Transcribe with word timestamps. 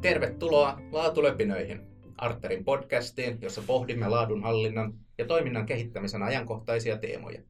Tervetuloa 0.00 0.80
Laatulepinöihin, 0.92 1.80
Arterin 2.16 2.64
podcastiin, 2.64 3.38
jossa 3.42 3.62
pohdimme 3.66 4.08
laadunhallinnan 4.08 4.94
ja 5.18 5.26
toiminnan 5.26 5.66
kehittämisen 5.66 6.22
ajankohtaisia 6.22 6.98
teemoja. 6.98 7.42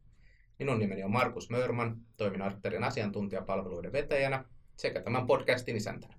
Minun 0.59 0.79
nimeni 0.79 1.03
on 1.03 1.11
Markus 1.11 1.51
Mörman, 1.51 1.97
toimin 2.17 2.43
Arterin 2.43 2.85
asiantuntijapalveluiden 2.85 3.93
vetäjänä 3.93 4.45
sekä 4.77 5.01
tämän 5.01 5.27
podcastin 5.27 5.77
isäntänä. 5.77 6.15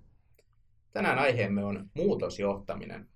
Tänään 0.92 1.18
aiheemme 1.18 1.64
on 1.64 1.90
muutosjohtaminen. 1.94 3.06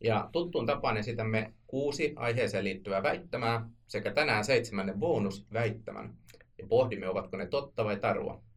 Ja 0.00 0.28
tuttuun 0.32 0.66
tapaan 0.66 0.96
esitämme 0.96 1.52
kuusi 1.66 2.12
aiheeseen 2.16 2.64
liittyvää 2.64 3.02
väittämää 3.02 3.68
sekä 3.86 4.12
tänään 4.12 4.44
seitsemännen 4.44 4.98
bonusväittämän. 4.98 6.14
Ja 6.58 6.66
pohdimme, 6.68 7.08
ovatko 7.08 7.36
ne 7.36 7.46
totta 7.46 7.84
vai 7.84 7.96
tarua. 7.96 8.47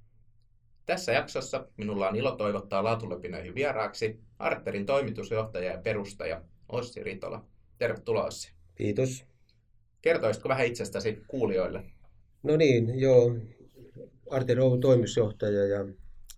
Tässä 0.85 1.11
jaksossa 1.11 1.67
minulla 1.77 2.09
on 2.09 2.15
ilo 2.15 2.35
toivottaa 2.35 2.83
laatulepinöihin 2.83 3.55
vieraaksi 3.55 4.19
Arterin 4.39 4.85
toimitusjohtaja 4.85 5.71
ja 5.71 5.81
perustaja 5.81 6.41
Ossi 6.69 7.03
Ritola. 7.03 7.45
Tervetuloa 7.77 8.25
Ossi. 8.25 8.51
Kiitos. 8.75 9.25
Kertoisitko 10.01 10.49
vähän 10.49 10.65
itsestäsi 10.65 11.23
kuulijoille? 11.27 11.83
No 12.43 12.57
niin, 12.57 12.99
joo. 12.99 13.35
Arterin 14.29 14.63
on 14.63 14.79
toimitusjohtaja 14.79 15.67
ja, 15.67 15.85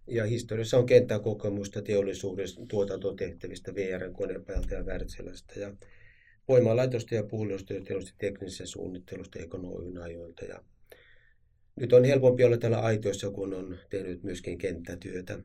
ja 0.08 0.26
historiassa 0.26 0.78
on 0.78 0.86
kenttäkokemusta 0.86 1.82
teollisuudesta, 1.82 2.62
tuotantotehtävistä, 2.68 3.76
VRn 3.76 4.14
konepäältä 4.14 4.76
ja 4.76 4.84
Wärtsilästä 4.84 5.60
ja 5.60 5.74
voimalaitosta 6.48 7.16
ja 7.16 7.24
puolustustyöstä, 7.24 8.12
teknisestä 8.18 8.66
suunnittelusta, 8.66 9.40
ekonomin 9.40 9.98
ajoilta 9.98 10.46
ja 10.46 10.64
nyt 11.76 11.94
on 11.94 12.04
helpompi 12.04 12.44
olla 12.44 12.58
täällä 12.58 12.80
aitiossa, 12.80 13.30
kun 13.30 13.54
on 13.54 13.78
tehnyt 13.90 14.24
myöskin 14.24 14.58
kenttätyötä. 14.58 15.40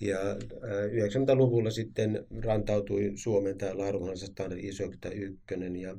Ja 0.00 0.18
90-luvulla 0.34 1.70
sitten 1.70 2.26
rantautui 2.40 3.12
Suomen 3.14 3.58
tämä 3.58 3.78
laadunhansa 3.78 4.26
standard 4.26 4.60
ISO 4.64 4.84
1 4.84 5.38
ja 5.80 5.96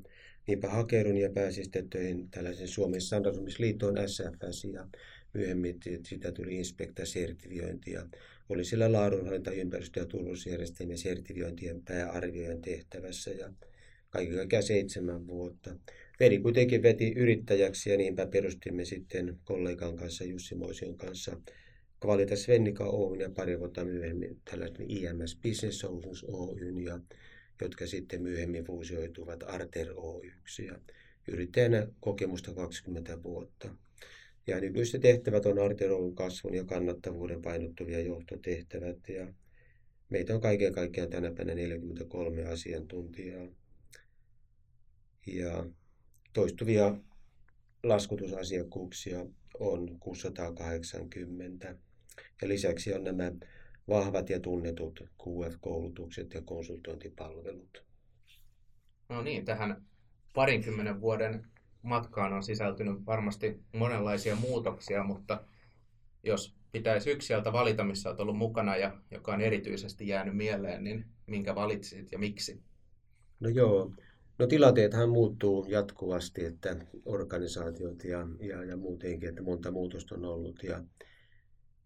niinpä 0.47 0.69
hakeudun 0.69 1.17
ja 1.17 1.30
pääsin 1.30 1.63
sitten 1.63 1.89
töihin 1.89 2.30
tällaisen 2.31 2.67
Suomen 2.67 3.02
standardoimisliittoon 3.02 3.95
SFS 4.08 4.63
ja 4.63 4.88
myöhemmin 5.33 5.80
sitä 6.05 6.31
tuli 6.31 6.55
inspekta-sertifiointi 6.55 7.91
ja 7.91 8.08
oli 8.49 8.66
siellä 8.66 8.91
laadunhallinta 8.91 9.52
ympäristö- 9.52 9.99
ja 9.99 10.05
turvallisuusjärjestelmien 10.05 10.97
sertifiointien 10.97 11.81
pääarvioijan 11.81 12.61
tehtävässä 12.61 13.31
ja 13.31 13.53
kaiken 14.09 14.36
kaikkiaan 14.36 14.63
seitsemän 14.63 15.27
vuotta. 15.27 15.75
Veli 16.19 16.39
kuitenkin 16.39 16.83
veti 16.83 17.13
yrittäjäksi 17.13 17.89
ja 17.89 17.97
niinpä 17.97 18.27
perustimme 18.27 18.85
sitten 18.85 19.39
kollegan 19.44 19.95
kanssa, 19.97 20.23
Jussi 20.23 20.55
Moision 20.55 20.97
kanssa, 20.97 21.41
Qualitas 22.05 22.47
Vennika 22.47 22.85
Oyn 22.85 23.19
ja 23.19 23.30
pari 23.30 23.59
vuotta 23.59 23.85
myöhemmin 23.85 24.41
tällaisen 24.45 24.91
IMS 24.91 25.39
Business 25.43 25.80
Solutions 25.80 26.23
Oyn, 26.23 26.77
ja, 26.77 26.99
jotka 27.61 27.88
sitten 27.88 28.21
myöhemmin 28.21 28.63
fuusioituvat 28.63 29.43
Arter 29.43 29.88
Oyksi. 29.95 30.66
Ja 30.66 30.80
yrittäjänä 31.27 31.88
kokemusta 31.99 32.53
20 32.53 33.23
vuotta. 33.23 33.75
Ja 34.47 34.59
nykyiset 34.59 35.02
tehtävät 35.02 35.45
on 35.45 35.59
Arter 35.59 35.91
Oyn 35.91 36.16
kasvun 36.16 36.53
ja 36.53 36.63
kannattavuuden 36.63 37.41
painottuvia 37.41 37.99
johtotehtävät. 38.02 39.09
Ja 39.09 39.33
meitä 40.09 40.36
on 40.36 40.41
kaiken 40.41 40.73
kaikkiaan 40.73 41.09
tänä 41.09 41.31
päivänä 41.31 41.55
43 41.55 42.45
asiantuntijaa. 42.45 43.47
Ja 45.27 45.66
toistuvia 46.36 46.95
laskutusasiakkuuksia 47.83 49.25
on 49.59 50.00
680. 50.00 51.75
Ja 52.42 52.47
lisäksi 52.47 52.94
on 52.94 53.03
nämä 53.03 53.31
vahvat 53.88 54.30
ja 54.30 54.39
tunnetut 54.39 55.00
QF-koulutukset 55.23 56.33
ja 56.33 56.42
konsultointipalvelut. 56.42 57.83
No 59.09 59.21
niin, 59.21 59.45
tähän 59.45 59.86
parinkymmenen 60.33 61.02
vuoden 61.02 61.48
matkaan 61.82 62.33
on 62.33 62.43
sisältynyt 62.43 63.05
varmasti 63.05 63.59
monenlaisia 63.73 64.36
muutoksia, 64.36 65.04
mutta 65.04 65.43
jos 66.23 66.55
pitäisi 66.71 67.11
yksi 67.11 67.27
sieltä 67.27 67.54
valita, 67.54 67.83
missä 67.83 68.09
olet 68.09 68.20
ollut 68.20 68.38
mukana 68.38 68.76
ja 68.76 68.98
joka 69.11 69.33
on 69.33 69.42
erityisesti 69.42 70.08
jäänyt 70.08 70.38
mieleen, 70.38 70.83
niin 70.83 71.05
minkä 71.27 71.55
valitsisit 71.55 72.11
ja 72.11 72.20
miksi? 72.20 72.64
No 73.39 73.49
joo, 73.49 73.92
No 74.39 74.47
tilanteethan 74.47 75.09
muuttuu 75.09 75.65
jatkuvasti, 75.69 76.45
että 76.45 76.75
organisaatiot 77.05 78.03
ja, 78.03 78.27
ja, 78.39 78.63
ja 78.63 78.77
muutenkin, 78.77 79.29
että 79.29 79.41
monta 79.41 79.71
muutosta 79.71 80.15
on 80.15 80.25
ollut. 80.25 80.63
Ja, 80.63 80.83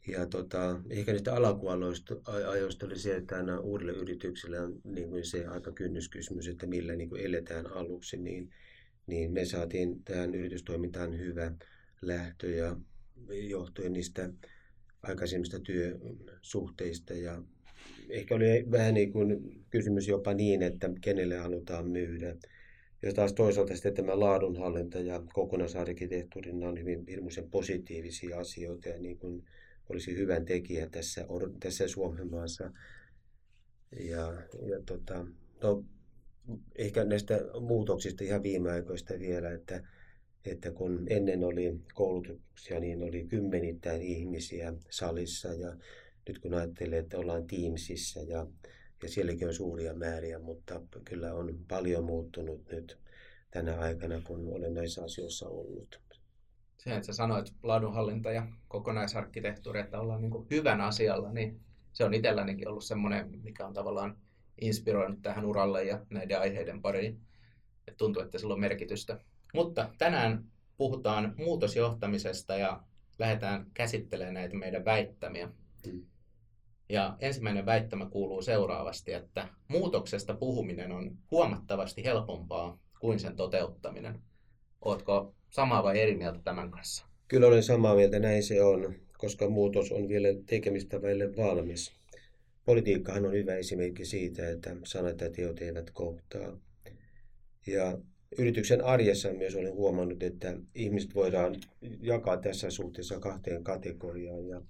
ja 0.07 0.25
tota, 0.25 0.81
ehkä 0.89 1.11
niistä 1.11 1.35
alakualoista 1.35 2.85
oli 2.85 2.99
se, 2.99 3.15
että 3.15 3.35
aina 3.35 3.59
uudelle 3.59 3.91
yritykselle 3.91 4.59
on 4.59 4.81
niin 4.83 5.09
kuin 5.09 5.25
se 5.25 5.47
aika 5.47 5.71
kynnyskysymys, 5.71 6.47
että 6.47 6.67
millä 6.67 6.95
niin 6.95 7.09
kuin 7.09 7.25
eletään 7.25 7.67
aluksi, 7.67 8.17
niin, 8.17 8.51
niin 9.07 9.31
me 9.31 9.45
saatiin 9.45 10.03
tähän 10.03 10.35
yritystoimintaan 10.35 11.17
hyvä 11.17 11.51
lähtö 12.01 12.49
ja 12.49 12.75
johtuen 13.27 13.93
niistä 13.93 14.29
aikaisemmista 15.03 15.59
työsuhteista 15.59 17.13
ja 17.13 17.43
ehkä 18.09 18.35
oli 18.35 18.65
vähän 18.71 18.93
niin 18.93 19.11
kuin 19.11 19.59
kysymys 19.69 20.07
jopa 20.07 20.33
niin, 20.33 20.61
että 20.61 20.89
kenelle 21.01 21.37
halutaan 21.37 21.87
myydä. 21.87 22.35
Ja 23.01 23.13
taas 23.13 23.33
toisaalta 23.33 23.73
sitten 23.73 23.93
tämä 23.93 24.19
laadunhallinta 24.19 24.99
ja 24.99 25.23
kokonaisarkkitehtuuri, 25.33 26.51
on 26.51 26.79
hyvin 26.79 27.05
hirmuisen 27.09 27.49
positiivisia 27.49 28.39
asioita 28.39 28.89
ja 28.89 28.99
niin 28.99 29.17
kuin 29.17 29.43
olisi 29.89 30.15
hyvän 30.15 30.45
tekijä 30.45 30.89
tässä, 30.89 31.25
tässä 31.59 31.87
Suomen 31.87 32.29
maassa. 32.31 32.71
Ja, 33.99 34.33
ja 34.69 34.81
tota, 34.85 35.25
no, 35.63 35.83
ehkä 36.75 37.03
näistä 37.03 37.39
muutoksista 37.61 38.23
ihan 38.23 38.43
viime 38.43 38.71
aikoista 38.71 39.13
vielä, 39.19 39.51
että, 39.51 39.83
että 40.45 40.71
kun 40.71 41.05
ennen 41.09 41.43
oli 41.43 41.79
koulutuksia, 41.93 42.79
niin 42.79 43.03
oli 43.03 43.25
kymmenittäin 43.25 44.01
ihmisiä 44.01 44.73
salissa 44.89 45.53
ja 45.53 45.75
nyt 46.29 46.39
kun 46.39 46.53
ajattelee, 46.53 46.99
että 46.99 47.17
ollaan 47.17 47.47
Teamsissa 47.47 48.19
ja, 48.19 48.47
ja 49.03 49.09
sielläkin 49.09 49.47
on 49.47 49.53
suuria 49.53 49.93
määriä, 49.93 50.39
mutta 50.39 50.81
kyllä 51.05 51.33
on 51.33 51.59
paljon 51.67 52.03
muuttunut 52.03 52.71
nyt 52.71 52.97
tänä 53.51 53.79
aikana, 53.79 54.21
kun 54.21 54.53
olen 54.53 54.73
näissä 54.73 55.03
asioissa 55.03 55.49
ollut. 55.49 56.01
Se, 56.77 56.95
että 56.95 57.05
sä 57.05 57.13
sanoit 57.13 57.53
laadunhallinta 57.63 58.31
ja 58.31 58.47
kokonaisarkkitehtuuri, 58.67 59.79
että 59.79 59.99
ollaan 59.99 60.21
niin 60.21 60.47
hyvän 60.51 60.81
asialla, 60.81 61.31
niin 61.33 61.59
se 61.93 62.03
on 62.03 62.13
itsellänikin 62.13 62.67
ollut 62.67 62.83
semmoinen, 62.83 63.39
mikä 63.43 63.67
on 63.67 63.73
tavallaan 63.73 64.17
inspiroinut 64.61 65.21
tähän 65.21 65.45
uralle 65.45 65.83
ja 65.83 66.05
näiden 66.09 66.39
aiheiden 66.39 66.81
pariin. 66.81 67.19
Et 67.87 67.97
tuntuu, 67.97 68.21
että 68.21 68.37
sillä 68.37 68.53
on 68.53 68.59
merkitystä. 68.59 69.19
Mutta 69.53 69.89
tänään 69.97 70.43
puhutaan 70.77 71.33
muutosjohtamisesta 71.37 72.55
ja 72.55 72.83
lähdetään 73.19 73.65
käsittelemään 73.73 74.33
näitä 74.33 74.55
meidän 74.55 74.85
väittämiä. 74.85 75.49
Hmm. 75.87 76.05
Ja 76.89 77.17
ensimmäinen 77.19 77.65
väittämä 77.65 78.09
kuuluu 78.09 78.41
seuraavasti, 78.41 79.13
että 79.13 79.47
muutoksesta 79.67 80.33
puhuminen 80.33 80.91
on 80.91 81.17
huomattavasti 81.31 82.03
helpompaa 82.03 82.79
kuin 82.99 83.19
sen 83.19 83.35
toteuttaminen. 83.35 84.19
Oletko 84.81 85.33
samaa 85.49 85.83
vai 85.83 85.99
eri 85.99 86.15
mieltä 86.15 86.39
tämän 86.43 86.71
kanssa? 86.71 87.05
Kyllä 87.27 87.47
olen 87.47 87.63
samaa 87.63 87.95
mieltä, 87.95 88.19
näin 88.19 88.43
se 88.43 88.63
on, 88.63 88.95
koska 89.17 89.49
muutos 89.49 89.91
on 89.91 90.07
vielä 90.07 90.27
tekemistä 90.45 91.01
välille 91.01 91.37
valmis. 91.37 91.91
Politiikkahan 92.65 93.25
on 93.25 93.33
hyvä 93.33 93.55
esimerkki 93.55 94.05
siitä, 94.05 94.49
että 94.49 94.75
sanat 94.83 95.21
ja 95.21 95.29
teot 95.29 95.61
eivät 95.61 95.91
kohtaa. 95.91 96.57
Ja 97.67 97.97
yrityksen 98.37 98.83
arjessa 98.83 99.33
myös 99.33 99.55
olen 99.55 99.73
huomannut, 99.73 100.23
että 100.23 100.57
ihmiset 100.75 101.15
voidaan 101.15 101.55
jakaa 102.01 102.37
tässä 102.37 102.69
suhteessa 102.69 103.19
kahteen 103.19 103.63
kategoriaan. 103.63 104.47
Ja 104.47 104.61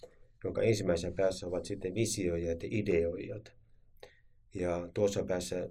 jonka 0.44 0.62
ensimmäisen 0.62 1.14
päässä 1.14 1.48
ovat 1.48 1.66
sitten 1.66 1.96
visioijat 1.96 2.64
ja 2.64 2.70
ideoijat. 2.72 3.54
Ja 4.54 4.90
tuossa 4.94 5.24
päässä 5.24 5.70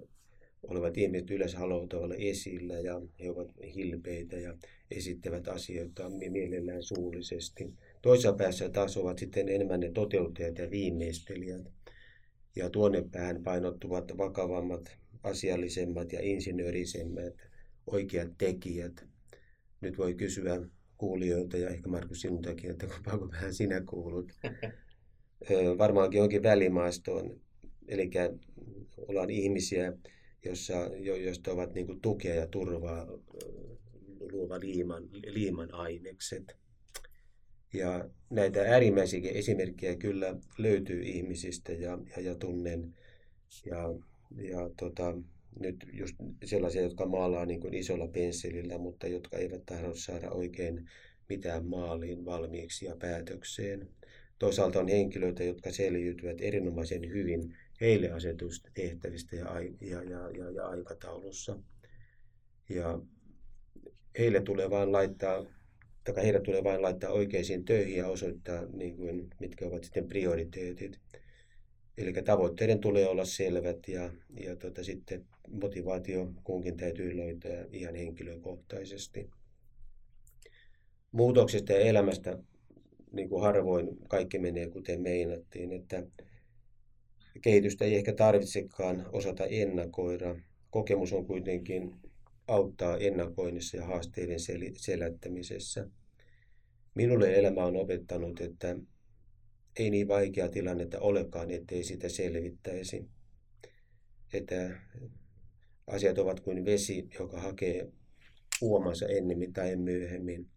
olevat 0.63 0.97
ihmiset 0.97 1.31
yleensä 1.31 1.57
haluavat 1.59 1.93
olla 1.93 2.15
esillä 2.15 2.73
ja 2.73 3.01
he 3.19 3.29
ovat 3.29 3.51
hilpeitä 3.75 4.37
ja 4.37 4.57
esittävät 4.91 5.47
asioita 5.47 6.09
mielellään 6.09 6.83
suullisesti. 6.83 7.73
Toisessa 8.01 8.33
päässä 8.33 8.69
taas 8.69 8.97
ovat 8.97 9.19
sitten 9.19 9.49
enemmän 9.49 9.79
ne 9.79 9.91
toteuttajat 9.91 10.57
ja 10.57 10.71
viimeistelijät. 10.71 11.61
Ja 12.55 12.69
tuonne 12.69 13.03
päähän 13.11 13.43
painottuvat 13.43 14.17
vakavammat, 14.17 14.97
asiallisemmat 15.23 16.13
ja 16.13 16.19
insinöörisemmät 16.21 17.33
oikeat 17.87 18.37
tekijät. 18.37 19.05
Nyt 19.81 19.97
voi 19.97 20.13
kysyä, 20.13 20.61
kuulijoilta 20.99 21.57
ja 21.57 21.69
ehkä 21.69 21.89
Markus 21.89 22.21
sinultakin, 22.21 22.71
että 22.71 22.87
kuinka 22.87 23.29
vähän 23.31 23.53
sinä 23.53 23.81
kuulut. 23.81 24.31
Varmaankin 25.77 26.21
onkin 26.21 26.43
välimaistoon, 26.43 27.41
eli 27.87 28.09
ollaan 28.97 29.29
ihmisiä, 29.29 29.93
jossa, 30.45 30.73
jo, 30.73 31.13
ovat 31.53 31.73
niin 31.73 32.01
tukea 32.01 32.35
ja 32.35 32.47
turvaa 32.47 33.07
luova 34.31 34.59
liiman, 34.59 35.09
liiman 35.11 35.73
ainekset. 35.73 36.55
Ja 37.73 38.09
näitä 38.29 38.61
äärimmäisiä 38.61 39.31
esimerkkejä 39.31 39.95
kyllä 39.95 40.35
löytyy 40.57 41.01
ihmisistä 41.01 41.71
ja, 41.71 41.99
ja, 42.15 42.21
ja 42.21 42.35
tunnen. 42.35 42.95
Ja, 43.65 43.77
ja 44.35 44.69
tota, 44.79 45.17
nyt 45.59 45.85
just 45.93 46.15
sellaisia, 46.45 46.81
jotka 46.81 47.05
maalaa 47.05 47.45
niin 47.45 47.59
kuin 47.59 47.73
isolla 47.73 48.07
pensselillä, 48.07 48.77
mutta 48.77 49.07
jotka 49.07 49.37
eivät 49.37 49.65
tahdo 49.65 49.95
saada 49.95 50.31
oikein 50.31 50.89
mitään 51.29 51.65
maaliin 51.65 52.25
valmiiksi 52.25 52.85
ja 52.85 52.95
päätökseen. 52.99 53.89
Toisaalta 54.39 54.79
on 54.79 54.87
henkilöitä, 54.87 55.43
jotka 55.43 55.71
selviytyvät 55.71 56.41
erinomaisen 56.41 57.09
hyvin 57.09 57.55
heille 57.81 58.11
asetusta 58.11 58.69
tehtävistä 58.73 59.35
ja, 59.35 59.45
ja, 59.81 60.03
ja, 60.03 60.29
ja, 60.29 60.51
ja 60.51 60.67
aikataulussa. 60.67 61.59
Ja 62.69 62.99
heille 64.19 64.41
tulee 64.41 64.69
vain 64.69 64.91
laittaa, 64.91 65.45
tai 66.03 66.23
heidän 66.23 66.43
tulee 66.43 66.63
vain 66.63 66.81
laittaa 66.81 67.11
oikeisiin 67.11 67.65
töihin 67.65 67.97
ja 67.97 68.07
osoittaa, 68.07 68.65
niin 68.65 68.97
kuin, 68.97 69.29
mitkä 69.39 69.65
ovat 69.65 69.83
sitten 69.83 70.07
prioriteetit. 70.07 70.99
Eli 71.99 72.13
tavoitteiden 72.13 72.79
tulee 72.79 73.07
olla 73.07 73.25
selvät 73.25 73.87
ja, 73.87 74.09
ja 74.39 74.55
tota, 74.55 74.83
sitten 74.83 75.25
motivaatio 75.51 76.33
kunkin 76.43 76.77
täytyy 76.77 77.17
löytää 77.17 77.65
ihan 77.71 77.95
henkilökohtaisesti. 77.95 79.29
Muutoksesta 81.11 81.73
ja 81.73 81.79
elämästä 81.79 82.37
niin 83.11 83.29
kuin 83.29 83.41
harvoin 83.41 83.97
kaikki 84.07 84.39
menee 84.39 84.69
kuten 84.69 85.01
meinattiin, 85.01 85.71
että 85.71 86.03
kehitystä 87.41 87.85
ei 87.85 87.95
ehkä 87.95 88.13
tarvitsekaan 88.13 89.05
osata 89.11 89.45
ennakoida. 89.45 90.35
Kokemus 90.69 91.13
on 91.13 91.25
kuitenkin 91.25 91.95
auttaa 92.47 92.97
ennakoinnissa 92.97 93.77
ja 93.77 93.85
haasteiden 93.85 94.39
sel- 94.39 94.75
selättämisessä. 94.77 95.87
Minulle 96.95 97.35
elämä 97.35 97.65
on 97.65 97.75
opettanut, 97.75 98.41
että 98.41 98.75
ei 99.79 99.89
niin 99.89 100.07
vaikea 100.07 100.49
tilannetta 100.49 100.99
olekaan, 100.99 101.51
ettei 101.51 101.83
sitä 101.83 102.09
selvittäisi. 102.09 103.09
Että 104.33 104.79
asiat 105.87 106.17
ovat 106.17 106.39
kuin 106.39 106.65
vesi, 106.65 107.07
joka 107.19 107.39
hakee 107.39 107.91
uomansa 108.61 109.05
ennemmin 109.05 109.53
tai 109.53 109.75
myöhemmin. 109.75 110.47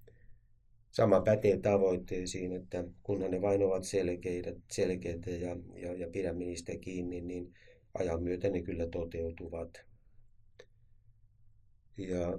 Sama 0.90 1.20
pätee 1.20 1.58
tavoitteisiin, 1.58 2.52
että 2.52 2.84
kunhan 3.02 3.30
ne 3.30 3.40
vain 3.40 3.62
ovat 3.62 3.84
selkeitä, 3.84 4.52
selkeitä 4.72 5.30
ja, 5.30 5.56
ja, 5.74 5.92
ja 5.92 6.08
pidämme 6.08 6.44
niistä 6.44 6.72
kiinni, 6.76 7.20
niin 7.20 7.54
ajan 7.94 8.22
myötä 8.22 8.50
ne 8.50 8.62
kyllä 8.62 8.86
toteutuvat. 8.86 9.70
Ja 11.98 12.38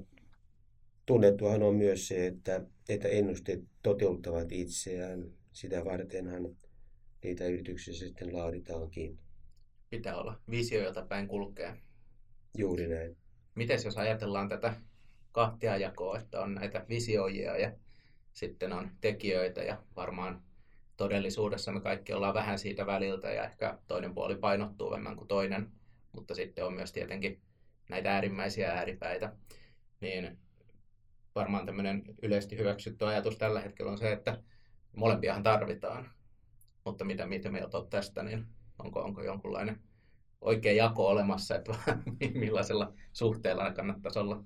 tunnettuahan 1.06 1.64
on 1.64 1.76
myös 1.76 2.08
se, 2.08 2.28
että, 2.28 2.66
että 2.90 3.08
ennusteet 3.08 3.64
toteuttavat 3.84 4.52
itseään. 4.52 5.32
Sitä 5.54 5.86
vartenhan 5.86 6.56
niitä 7.24 7.46
yrityksissä 7.46 8.06
sitten 8.06 8.38
laaditaankin. 8.38 9.20
Pitää 9.90 10.18
olla 10.18 10.40
visio, 10.50 10.84
jota 10.84 11.02
päin 11.02 11.28
kulkee. 11.28 11.78
Juuri 12.58 12.88
näin. 12.88 13.18
Miten 13.56 13.80
jos 13.86 13.98
ajatellaan 13.98 14.50
tätä 14.50 14.74
kahtia 15.32 15.78
jakoa, 15.78 16.18
että 16.18 16.42
on 16.42 16.56
näitä 16.56 16.86
visioijia 16.90 17.58
ja 17.58 17.72
sitten 18.34 18.74
on 18.74 18.92
tekijöitä 19.02 19.64
ja 19.64 19.84
varmaan 19.96 20.44
todellisuudessa 20.98 21.72
me 21.72 21.82
kaikki 21.82 22.14
ollaan 22.14 22.34
vähän 22.34 22.60
siitä 22.60 22.86
väliltä 22.86 23.32
ja 23.32 23.44
ehkä 23.44 23.78
toinen 23.88 24.14
puoli 24.14 24.36
painottuu 24.36 24.92
vähemmän 24.92 25.16
kuin 25.16 25.28
toinen, 25.28 25.72
mutta 26.12 26.36
sitten 26.36 26.66
on 26.66 26.74
myös 26.74 26.92
tietenkin 26.92 27.42
näitä 27.90 28.14
äärimmäisiä 28.14 28.72
ääripäitä, 28.72 29.34
niin 30.02 30.38
varmaan 31.36 31.66
tämmöinen 31.66 32.04
yleisesti 32.22 32.58
hyväksytty 32.58 33.06
ajatus 33.06 33.38
tällä 33.38 33.62
hetkellä 33.62 33.92
on 33.92 33.98
se, 33.98 34.12
että 34.12 34.44
molempiahan 34.96 35.44
tarvitaan. 35.44 36.10
Mutta 36.86 37.06
mitä, 37.06 37.26
mitä 37.26 37.52
mieltä 37.52 37.78
olet 37.78 37.90
tästä, 37.90 38.24
niin 38.24 38.46
onko, 38.80 39.02
onko 39.02 39.24
jonkunlainen 39.24 39.80
oikea 40.42 40.74
jako 40.74 41.08
olemassa, 41.08 41.56
että 41.56 41.74
millaisella 42.34 42.94
suhteella 43.14 43.72
kannattaisi 43.72 44.20
olla? 44.20 44.44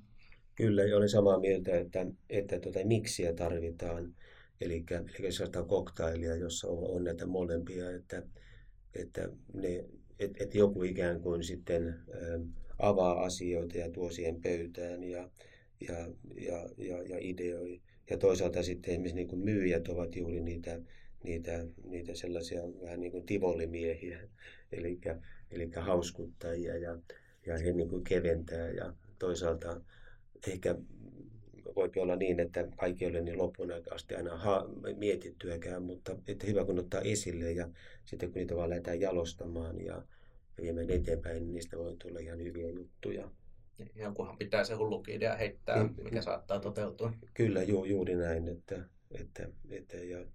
Kyllä, 0.56 0.82
olen 0.98 1.10
samaa 1.10 1.40
mieltä, 1.40 1.80
että, 1.80 2.06
että 2.30 2.60
tuota, 2.60 2.80
miksiä 2.84 3.34
tarvitaan. 3.34 4.16
Eli, 4.62 4.86
eli 5.20 5.32
sellaista 5.32 5.64
koktailia, 5.64 6.36
jossa 6.36 6.68
on, 6.68 6.96
on 6.96 7.04
näitä 7.04 7.26
molempia, 7.26 7.92
että, 7.92 8.24
että, 8.96 9.30
ne, 9.54 9.86
et, 10.20 10.42
että 10.42 10.58
joku 10.58 10.84
ikään 10.84 11.22
kuin 11.22 11.44
sitten 11.44 11.88
ä, 11.88 11.96
avaa 12.80 13.24
asioita 13.24 13.78
ja 13.78 13.92
tuo 13.92 14.12
siihen 14.12 14.42
pöytään 14.42 15.04
ja, 15.04 15.30
ja, 15.88 15.96
ja, 16.36 16.70
ja, 16.78 17.04
ja 17.04 17.18
ideoi. 17.20 17.82
Ja 18.10 18.18
toisaalta 18.18 18.64
sitten 18.64 18.92
esimerkiksi 18.92 19.16
niin 19.16 19.28
kuin 19.28 19.44
myyjät 19.44 19.88
ovat 19.88 20.16
juuri 20.16 20.42
niitä, 20.42 20.82
niitä, 21.28 21.66
niitä 21.84 22.16
sellaisia 22.16 22.62
vähän 22.82 23.00
niin 23.00 23.12
kuin 23.12 23.26
tivolimiehiä, 23.26 24.20
eli, 24.72 25.00
eli 25.52 25.70
hauskuttajia 25.76 26.78
ja, 26.78 26.98
ja 27.46 27.58
he 27.58 27.72
niin 27.72 27.90
kuin 27.90 28.04
keventää 28.04 28.70
ja 28.70 28.94
toisaalta 29.20 29.82
ehkä 30.48 30.76
voi 31.76 31.92
olla 31.96 32.16
niin, 32.16 32.40
että 32.40 32.68
kaikki 32.78 33.06
ei 33.06 33.12
ole 33.12 33.22
niin 33.22 33.38
loppuun 33.38 33.70
asti 33.92 34.16
aina 34.16 34.38
ha- 34.38 34.68
mietittyäkään, 34.98 35.84
mutta 35.84 36.16
että 36.28 36.48
hyvä 36.48 36.66
kun 36.66 36.80
ottaa 36.80 37.02
esille 37.02 37.52
ja 37.52 37.70
sitten 38.06 38.32
kun 38.32 38.40
niitä 38.40 38.56
vaan 38.56 38.70
lähdetään 38.70 39.02
jalostamaan 39.02 39.86
ja 39.86 40.02
viemään 40.62 40.90
eteenpäin, 40.90 41.44
niin 41.44 41.54
niistä 41.54 41.78
voi 41.78 41.96
tulla 42.00 42.20
ihan 42.20 42.44
hyviä 42.44 42.70
juttuja. 42.70 43.32
Jonkunhan 43.96 44.38
pitää 44.38 44.64
se 44.64 44.74
hullukin 44.74 45.16
idea 45.16 45.36
heittää, 45.36 45.84
mm, 45.84 45.96
mikä 46.04 46.22
saattaa 46.22 46.60
toteutua. 46.60 47.14
Kyllä, 47.34 47.64
ju, 47.64 47.86
juuri 47.86 48.16
näin. 48.16 48.48
Että, 48.48 48.84
että, 49.12 49.50
että, 49.70 49.98
ja, 49.98 50.26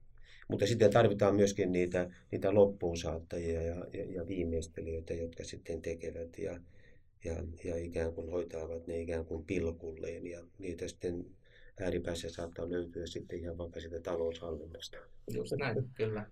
mutta 0.53 0.67
sitten 0.67 0.93
tarvitaan 0.93 1.35
myöskin 1.35 1.73
niitä, 1.73 2.11
niitä 2.31 2.55
loppuun 2.55 2.97
saattajia 2.97 3.63
ja, 3.63 3.87
ja, 3.93 4.05
ja 4.09 4.27
viimeistelijöitä, 4.27 5.15
jotka 5.15 5.45
sitten 5.45 5.83
tekevät 5.83 6.39
ja, 6.39 6.61
ja, 7.25 7.35
ja 7.65 7.77
ikään 7.77 8.13
kuin 8.13 8.31
hoitavat 8.31 8.87
ne 8.87 9.01
ikään 9.01 9.25
kuin 9.25 9.45
pilkulleen 9.45 10.27
ja 10.27 10.41
niitä 10.59 10.89
sitten 10.89 11.27
ääripäässä 11.81 12.31
saattaa 12.31 12.71
löytyä 12.71 13.07
sitten 13.07 13.39
ihan 13.39 13.59
vaikka 13.59 13.81
sitä 13.81 14.01
taloushallinnasta. 14.01 14.97
Just 15.35 15.53
näin, 15.59 15.91
kyllä. 15.95 16.27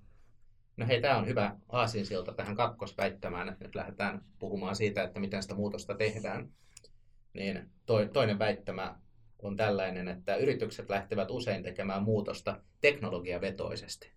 No 0.76 0.86
hei, 0.86 1.00
tämä 1.00 1.18
on 1.18 1.26
hyvä 1.26 1.56
aasinsilta 1.68 2.32
tähän 2.32 2.56
kakkosväittämään, 2.56 3.48
että 3.48 3.64
nyt 3.64 3.74
lähdetään 3.74 4.24
puhumaan 4.38 4.76
siitä, 4.76 5.02
että 5.02 5.20
miten 5.20 5.42
sitä 5.42 5.54
muutosta 5.54 5.94
tehdään. 5.94 6.48
Niin 7.34 7.70
toi, 7.86 8.08
toinen 8.12 8.38
väittämä 8.38 8.98
on 9.42 9.56
tällainen, 9.56 10.08
että 10.08 10.36
yritykset 10.36 10.90
lähtevät 10.90 11.30
usein 11.30 11.62
tekemään 11.62 12.02
muutosta 12.02 12.60
teknologiavetoisesti 12.80 14.10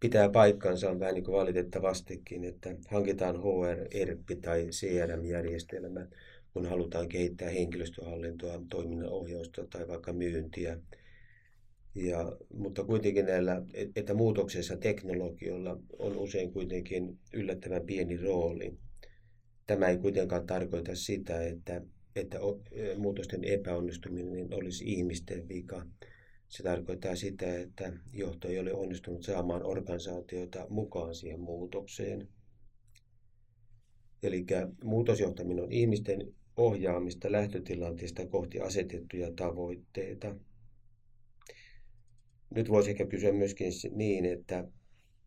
pitää 0.00 0.28
paikkansa 0.28 0.90
on 0.90 1.00
vähän 1.00 1.14
niin 1.14 1.24
kuin 1.24 1.36
valitettavastikin, 1.36 2.44
että 2.44 2.76
hankitaan 2.88 3.36
HR, 3.40 3.86
ERP 3.90 4.40
tai 4.42 4.66
CRM-järjestelmä, 4.66 6.06
kun 6.52 6.66
halutaan 6.66 7.08
kehittää 7.08 7.48
henkilöstöhallintoa, 7.48 8.62
toiminnan 8.70 9.08
ohjausta 9.08 9.66
tai 9.66 9.88
vaikka 9.88 10.12
myyntiä. 10.12 10.78
Ja, 11.94 12.36
mutta 12.54 12.84
kuitenkin 12.84 13.26
näillä, 13.26 13.62
että 13.96 14.14
muutoksessa 14.14 14.76
teknologiolla 14.76 15.78
on 15.98 16.16
usein 16.16 16.52
kuitenkin 16.52 17.18
yllättävän 17.32 17.86
pieni 17.86 18.16
rooli. 18.16 18.78
Tämä 19.66 19.88
ei 19.88 19.98
kuitenkaan 19.98 20.46
tarkoita 20.46 20.94
sitä, 20.94 21.42
että, 21.42 21.82
että 22.16 22.38
muutosten 22.98 23.44
epäonnistuminen 23.44 24.54
olisi 24.54 24.84
ihmisten 24.84 25.48
vika 25.48 25.86
se 26.48 26.62
tarkoittaa 26.62 27.16
sitä, 27.16 27.58
että 27.58 27.92
johto 28.12 28.48
ei 28.48 28.58
ole 28.58 28.72
onnistunut 28.72 29.22
saamaan 29.22 29.66
organisaatiota 29.66 30.66
mukaan 30.70 31.14
siihen 31.14 31.40
muutokseen. 31.40 32.28
Eli 34.22 34.46
muutosjohtaminen 34.84 35.64
on 35.64 35.72
ihmisten 35.72 36.34
ohjaamista 36.56 37.32
lähtötilanteesta 37.32 38.26
kohti 38.26 38.60
asetettuja 38.60 39.32
tavoitteita. 39.32 40.36
Nyt 42.50 42.68
voisi 42.68 42.90
ehkä 42.90 43.06
kysyä 43.06 43.32
myöskin 43.32 43.72
niin, 43.90 44.24
että, 44.24 44.64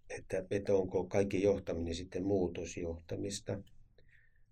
että, 0.10 0.46
että 0.52 0.74
onko 0.76 1.04
kaikki 1.04 1.42
johtaminen 1.42 1.96
sitten 1.96 2.24
muutosjohtamista. 2.24 3.60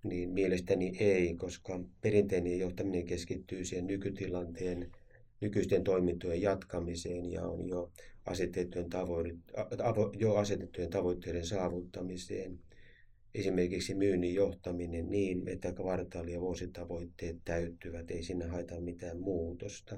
Niin 0.09 0.29
mielestäni 0.29 0.97
ei, 0.99 1.35
koska 1.35 1.79
perinteinen 2.01 2.59
johtaminen 2.59 3.05
keskittyy 3.05 3.65
siihen 3.65 3.87
nykytilanteen 3.87 4.91
nykyisten 5.41 5.83
toimintojen 5.83 6.41
jatkamiseen 6.41 7.31
ja 7.31 7.45
on 7.45 7.69
jo 7.69 7.91
asetettujen, 8.25 8.87
jo 10.19 10.35
asetettujen 10.35 10.89
tavoitteiden 10.89 11.45
saavuttamiseen. 11.45 12.59
Esimerkiksi 13.35 13.95
myynnin 13.95 14.33
johtaminen 14.33 15.11
niin, 15.11 15.47
että 15.47 15.71
kvartaali- 15.71 16.33
ja 16.33 16.41
vuositavoitteet 16.41 17.37
täyttyvät, 17.45 18.11
ei 18.11 18.23
sinne 18.23 18.45
haeta 18.45 18.81
mitään 18.81 19.19
muutosta. 19.19 19.97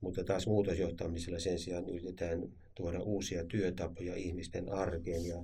Mutta 0.00 0.24
taas 0.24 0.46
muutosjohtamisella 0.46 1.38
sen 1.38 1.58
sijaan 1.58 1.88
yritetään 1.88 2.48
tuoda 2.74 3.00
uusia 3.00 3.44
työtapoja 3.44 4.16
ihmisten 4.16 4.72
arkeen 4.72 5.26
ja, 5.26 5.42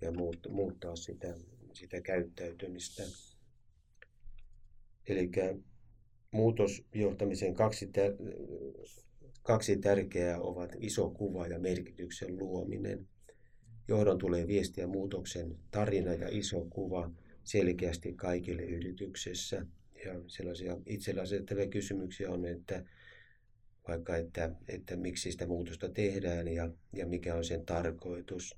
ja 0.00 0.12
muuttaa 0.48 0.96
sitä, 0.96 1.34
sitä 1.78 2.00
käyttäytymistä. 2.00 3.02
Eli 5.06 5.30
muutosjohtamisen 6.30 7.54
kaksi, 7.54 7.90
kaksi 9.42 9.76
tärkeää 9.76 10.40
ovat 10.40 10.76
iso 10.80 11.10
kuva 11.10 11.46
ja 11.46 11.58
merkityksen 11.58 12.38
luominen. 12.38 13.08
Johdon 13.88 14.18
tulee 14.18 14.46
viestiä 14.46 14.86
muutoksen 14.86 15.58
tarina 15.70 16.14
ja 16.14 16.28
iso 16.30 16.66
kuva 16.70 17.10
selkeästi 17.44 18.12
kaikille 18.12 18.62
yrityksessä. 18.62 19.66
Ja 20.04 20.14
sellaisia 20.26 20.76
itsellä 20.86 21.22
asettavia 21.22 21.66
kysymyksiä 21.68 22.30
on, 22.30 22.44
että 22.44 22.84
vaikka 23.88 24.16
että, 24.16 24.50
että 24.68 24.96
miksi 24.96 25.32
sitä 25.32 25.46
muutosta 25.46 25.88
tehdään 25.88 26.48
ja, 26.48 26.70
ja 26.92 27.06
mikä 27.06 27.34
on 27.34 27.44
sen 27.44 27.66
tarkoitus, 27.66 28.56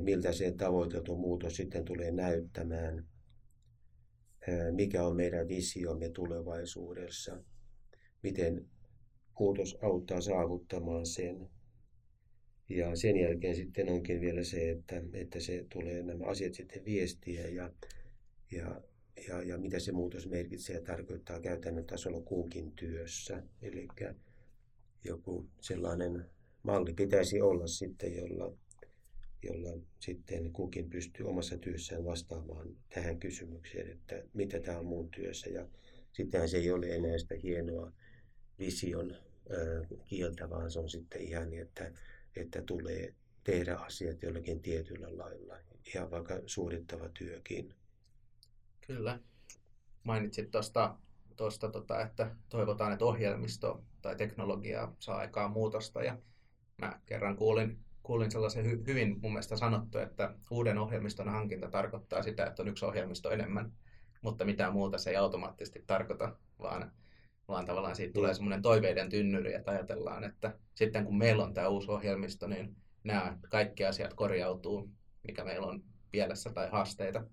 miltä 0.00 0.32
se 0.32 0.52
tavoiteltu 0.52 1.16
muutos 1.16 1.56
sitten 1.56 1.84
tulee 1.84 2.10
näyttämään, 2.10 3.06
mikä 4.72 5.06
on 5.06 5.16
meidän 5.16 5.48
visiomme 5.48 6.08
tulevaisuudessa, 6.08 7.38
miten 8.22 8.66
muutos 9.40 9.78
auttaa 9.82 10.20
saavuttamaan 10.20 11.06
sen. 11.06 11.48
Ja 12.68 12.96
sen 12.96 13.16
jälkeen 13.16 13.56
sitten 13.56 13.88
onkin 13.88 14.20
vielä 14.20 14.44
se, 14.44 14.70
että, 14.70 15.02
että 15.12 15.40
se 15.40 15.66
tulee 15.72 16.02
nämä 16.02 16.24
asiat 16.26 16.54
sitten 16.54 16.84
viestiä 16.84 17.48
ja, 17.48 17.72
ja, 18.52 18.80
ja, 19.28 19.42
ja 19.42 19.58
mitä 19.58 19.78
se 19.78 19.92
muutos 19.92 20.28
merkitsee 20.28 20.76
ja 20.76 20.82
tarkoittaa 20.82 21.40
käytännön 21.40 21.86
tasolla 21.86 22.20
kunkin 22.20 22.72
työssä. 22.72 23.42
Eli 23.62 23.88
joku 25.04 25.48
sellainen 25.60 26.24
malli 26.62 26.94
pitäisi 26.94 27.40
olla 27.40 27.66
sitten, 27.66 28.16
jolla, 28.16 28.56
jolla 29.44 29.80
sitten 30.00 30.52
kukin 30.52 30.90
pystyy 30.90 31.26
omassa 31.26 31.58
työssään 31.58 32.04
vastaamaan 32.04 32.76
tähän 32.94 33.18
kysymykseen, 33.18 33.90
että 33.90 34.22
mitä 34.34 34.60
tämä 34.60 34.78
on 34.78 34.86
muun 34.86 35.10
työssä. 35.10 35.50
Ja 35.50 35.68
sittenhän 36.12 36.48
se 36.48 36.56
ei 36.56 36.70
ole 36.70 36.94
enää 36.94 37.18
sitä 37.18 37.34
hienoa 37.42 37.92
vision 38.58 39.16
kieltä, 40.04 40.50
vaan 40.50 40.70
se 40.70 40.78
on 40.78 40.90
sitten 40.90 41.22
ihan 41.22 41.50
niin, 41.50 41.62
että, 41.62 41.92
että 42.36 42.62
tulee 42.62 43.14
tehdä 43.44 43.76
asiat 43.76 44.22
jollakin 44.22 44.60
tietyllä 44.60 45.18
lailla, 45.18 45.56
ihan 45.94 46.10
vaikka 46.10 46.40
suorittava 46.46 47.08
työkin. 47.08 47.74
Kyllä. 48.86 49.20
Mainitsit 50.04 50.50
tuosta, 50.50 50.98
tosta, 51.36 51.68
tota, 51.68 52.00
että 52.00 52.36
toivotaan, 52.48 52.92
että 52.92 53.04
ohjelmisto 53.04 53.84
tai 54.02 54.16
teknologia 54.16 54.92
saa 54.98 55.16
aikaan 55.16 55.50
muutosta. 55.50 56.02
Ja 56.02 56.18
mä 56.78 57.00
kerran 57.06 57.36
kuulin, 57.36 57.78
kuulin 58.04 58.30
sellaisen 58.30 58.64
hy, 58.64 58.82
hyvin 58.86 59.20
mun 59.22 59.32
mielestä 59.32 59.56
sanottu, 59.56 59.98
että 59.98 60.34
uuden 60.50 60.78
ohjelmiston 60.78 61.28
hankinta 61.28 61.70
tarkoittaa 61.70 62.22
sitä, 62.22 62.46
että 62.46 62.62
on 62.62 62.68
yksi 62.68 62.84
ohjelmisto 62.84 63.30
enemmän, 63.30 63.72
mutta 64.22 64.44
mitään 64.44 64.72
muuta 64.72 64.98
se 64.98 65.10
ei 65.10 65.16
automaattisesti 65.16 65.84
tarkoita, 65.86 66.36
vaan 66.58 66.92
vaan 67.48 67.64
tavallaan 67.64 67.96
siitä 67.96 68.12
tulee 68.12 68.34
semmoinen 68.34 68.62
toiveiden 68.62 69.08
tynnyri, 69.08 69.54
että 69.54 69.70
ajatellaan, 69.70 70.24
että 70.24 70.58
sitten 70.74 71.04
kun 71.04 71.18
meillä 71.18 71.44
on 71.44 71.54
tämä 71.54 71.68
uusi 71.68 71.90
ohjelmisto, 71.90 72.46
niin 72.46 72.76
nämä 73.04 73.38
kaikki 73.48 73.84
asiat 73.84 74.14
korjautuu, 74.14 74.90
mikä 75.26 75.44
meillä 75.44 75.66
on 75.66 75.84
pielessä 76.10 76.50
tai 76.50 76.68
haasteita. 76.70 77.24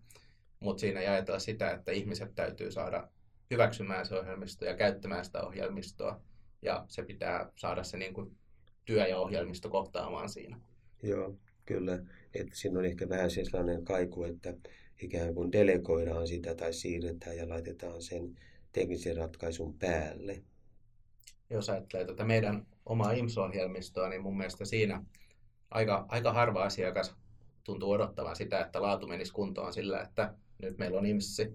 Mutta 0.60 0.82
siinä 0.82 1.00
ei 1.00 1.08
ajatella 1.08 1.40
sitä, 1.40 1.72
että 1.72 1.92
ihmiset 1.92 2.36
täytyy 2.36 2.72
saada 2.72 3.10
hyväksymään 3.52 4.06
se 4.06 4.16
ohjelmisto 4.16 4.66
ja 4.66 4.76
käyttämään 4.76 5.26
sitä 5.26 5.42
ohjelmistoa, 5.42 6.22
ja 6.62 6.86
se 6.88 7.04
pitää 7.04 7.52
saada 7.56 7.84
se 7.84 7.98
niin 7.98 8.14
kuin 8.14 8.38
työ 8.92 9.08
ja 9.08 9.18
ohjelmisto 9.18 9.70
kohtaamaan 9.70 10.30
siinä. 10.30 10.60
Joo, 11.04 11.36
kyllä. 11.66 12.00
Että 12.34 12.56
siinä 12.56 12.80
on 12.80 12.86
ehkä 12.86 13.10
vähän 13.10 13.32
sellainen 13.32 13.86
kaiku, 13.86 14.24
että 14.24 14.54
ikään 15.02 15.36
kuin 15.36 15.52
delegoidaan 15.52 16.28
sitä 16.28 16.56
tai 16.56 16.74
siirretään 16.74 17.38
ja 17.38 17.50
laitetaan 17.50 18.02
sen 18.02 18.36
teknisen 18.72 19.18
ratkaisun 19.18 19.78
päälle. 19.78 20.44
Jos 21.50 21.70
ajattelee 21.70 22.06
tätä 22.06 22.26
meidän 22.26 22.68
omaa 22.86 23.12
IMS-ohjelmistoa, 23.12 24.10
niin 24.10 24.22
mun 24.22 24.38
mielestä 24.38 24.66
siinä 24.66 25.06
aika, 25.70 26.06
aika 26.10 26.34
harva 26.34 26.64
asiakas 26.64 27.16
tuntuu 27.64 27.92
odottavan 27.92 28.36
sitä, 28.36 28.62
että 28.62 28.82
laatu 28.82 29.08
menisi 29.08 29.34
kuntoon 29.34 29.74
sillä, 29.74 30.02
että 30.02 30.34
nyt 30.62 30.78
meillä 30.78 30.98
on 30.98 31.06
IMSI, 31.06 31.54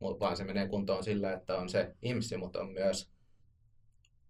vaan 0.00 0.36
se 0.36 0.44
menee 0.44 0.68
kuntoon 0.68 1.04
sillä, 1.04 1.32
että 1.32 1.56
on 1.58 1.68
se 1.68 1.94
IMSI, 2.02 2.36
mutta 2.36 2.60
on 2.60 2.70
myös 2.70 3.10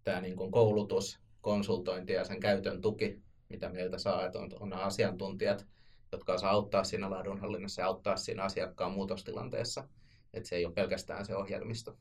tämä 0.05 0.21
niin 0.21 0.37
kuin 0.37 0.51
koulutus, 0.51 1.28
konsultointi 1.41 2.13
ja 2.13 2.25
sen 2.25 2.41
käytön 2.41 2.81
tuki, 2.81 3.19
mitä 3.49 3.69
meiltä 3.69 3.99
saa, 3.99 4.27
että 4.27 4.39
on, 4.39 4.51
on 4.61 4.73
asiantuntijat, 4.73 5.67
jotka 6.13 6.39
saa 6.39 6.51
auttaa 6.51 6.85
siinä 6.85 7.11
laadunhallinnassa 7.11 7.83
ja 7.83 7.87
auttaa 7.87 8.17
siinä 8.17 8.43
asiakkaan 8.43 8.93
muutostilanteessa. 8.93 9.89
Että 10.35 10.49
se 10.49 10.57
ei 10.57 10.65
ole 10.65 10.75
pelkästään 10.75 11.27
se 11.27 11.37
ohjelmisto. 11.37 11.97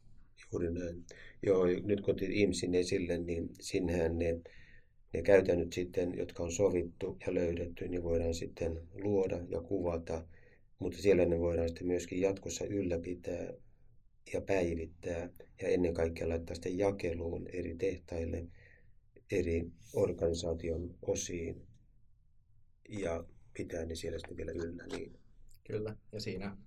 Juuri 0.51 0.71
näin. 0.71 1.05
Joo, 1.43 1.65
nyt 1.65 2.01
kun 2.01 2.13
otit 2.13 2.29
IMSin 2.31 2.75
esille, 2.75 3.17
niin 3.17 3.49
sinnehän 3.59 4.17
ne, 4.19 4.39
ne 5.13 5.21
käytännöt 5.21 5.73
sitten, 5.73 6.17
jotka 6.17 6.43
on 6.43 6.51
sovittu 6.51 7.17
ja 7.27 7.33
löydetty, 7.33 7.87
niin 7.87 8.03
voidaan 8.03 8.33
sitten 8.33 8.81
luoda 8.93 9.39
ja 9.49 9.61
kuvata, 9.61 10.25
mutta 10.79 11.01
siellä 11.01 11.25
ne 11.25 11.39
voidaan 11.39 11.67
sitten 11.69 11.87
myöskin 11.87 12.21
jatkossa 12.21 12.65
ylläpitää 12.65 13.53
ja 14.33 14.41
päivittää 14.41 15.29
ja 15.61 15.67
ennen 15.67 15.93
kaikkea 15.93 16.29
laittaa 16.29 16.55
sitten 16.55 16.77
jakeluun 16.77 17.47
eri 17.53 17.75
tehtaille, 17.75 18.47
eri 19.31 19.71
organisaation 19.93 20.95
osiin 21.01 21.67
ja 22.89 23.23
pitää 23.53 23.85
ne 23.85 23.95
siellä 23.95 24.19
sitten 24.19 24.37
vielä 24.37 24.51
yllä. 24.51 24.83
Niin. 24.87 25.19
Kyllä, 25.63 25.95
ja 26.11 26.21
siinä 26.21 26.57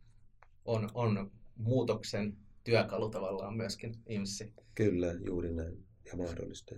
on, 0.64 0.88
on 0.94 1.30
muutoksen 1.56 2.36
työkalu 2.64 3.10
tavallaan 3.10 3.56
myöskin 3.56 3.94
IMSI. 4.08 4.52
Kyllä, 4.74 5.12
juuri 5.26 5.52
näin 5.52 5.84
ja 6.04 6.16
mahdollista. 6.16 6.74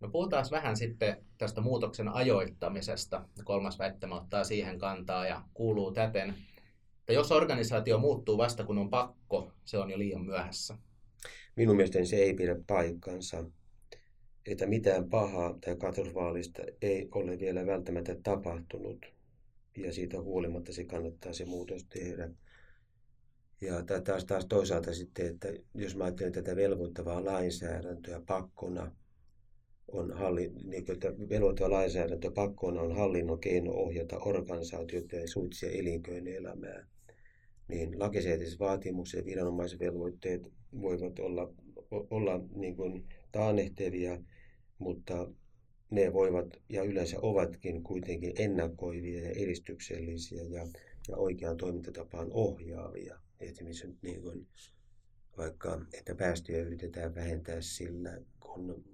No 0.00 0.08
puhutaan 0.08 0.44
vähän 0.50 0.76
sitten 0.76 1.24
tästä 1.38 1.60
muutoksen 1.60 2.08
ajoittamisesta. 2.08 3.28
Kolmas 3.44 3.78
väittämä 3.78 4.20
ottaa 4.20 4.44
siihen 4.44 4.78
kantaa 4.78 5.26
ja 5.26 5.42
kuuluu 5.54 5.92
täten, 5.92 6.34
että 6.98 7.12
jos 7.12 7.32
organisaatio 7.32 7.98
muuttuu 7.98 8.38
vasta 8.38 8.64
kun 8.64 8.78
on 8.78 8.90
pakko, 8.90 9.52
se 9.64 9.78
on 9.78 9.90
jo 9.90 9.98
liian 9.98 10.24
myöhässä. 10.24 10.78
Minun 11.56 11.76
mielestäni 11.76 12.06
se 12.06 12.16
ei 12.16 12.34
pidä 12.34 12.56
paikkansa. 12.66 13.44
Että 14.46 14.66
mitään 14.66 15.10
pahaa 15.10 15.58
tai 15.64 15.76
katastrofaalista 15.76 16.62
ei 16.82 17.08
ole 17.12 17.38
vielä 17.38 17.66
välttämättä 17.66 18.16
tapahtunut. 18.22 19.06
Ja 19.76 19.92
siitä 19.92 20.20
huolimatta 20.20 20.72
se 20.72 20.84
kannattaa 20.84 21.32
se 21.32 21.44
muutos 21.44 21.84
tehdä. 21.84 22.30
Ja 23.60 23.82
taas, 24.04 24.24
taas 24.24 24.46
toisaalta 24.46 24.94
sitten, 24.94 25.26
että 25.26 25.48
jos 25.74 25.96
mä 25.96 26.04
ajattelen 26.04 26.32
tätä 26.32 26.56
velvoittavaa 26.56 27.24
lainsäädäntöä 27.24 28.20
pakkona, 28.26 28.92
on 29.88 30.12
halli, 30.12 30.52
niin 30.64 30.84
että 30.92 31.12
velvoittava 31.28 31.70
lainsäädäntö 31.70 32.30
pakkona 32.30 32.80
on 32.80 32.96
hallinnon 32.96 33.40
keino 33.40 33.72
ohjata 33.72 34.18
organisaatioita 34.18 35.16
ja 35.16 35.28
suitsia 35.28 35.70
elinkeinoelämää, 35.70 36.86
niin 37.68 37.98
lakisääteiset 37.98 38.60
vaatimukset 38.60 39.20
ja 39.20 39.26
viranomaisvelvoitteet 39.26 40.42
voivat 40.80 41.18
olla, 41.18 41.52
olla 41.90 42.40
niin 42.54 42.76
kuin 42.76 43.04
taannehtevia, 43.32 44.18
mutta 44.84 45.28
ne 45.90 46.12
voivat 46.12 46.46
ja 46.68 46.82
yleensä 46.82 47.20
ovatkin 47.20 47.82
kuitenkin 47.82 48.32
ennakoivia 48.38 49.24
ja 49.24 49.30
edistyksellisiä 49.30 50.42
ja, 50.42 50.66
ja 51.08 51.16
oikeaan 51.16 51.56
toimintatapaan 51.56 52.28
ohjaavia 52.30 53.18
esimerkiksi 53.40 53.86
nyt 53.86 54.02
niin 54.02 54.22
kuin 54.22 54.46
vaikka, 55.36 55.80
että 55.92 56.14
päästöjä 56.14 56.62
yritetään 56.62 57.14
vähentää 57.14 57.60
sillä, 57.60 58.20
kun 58.40 58.84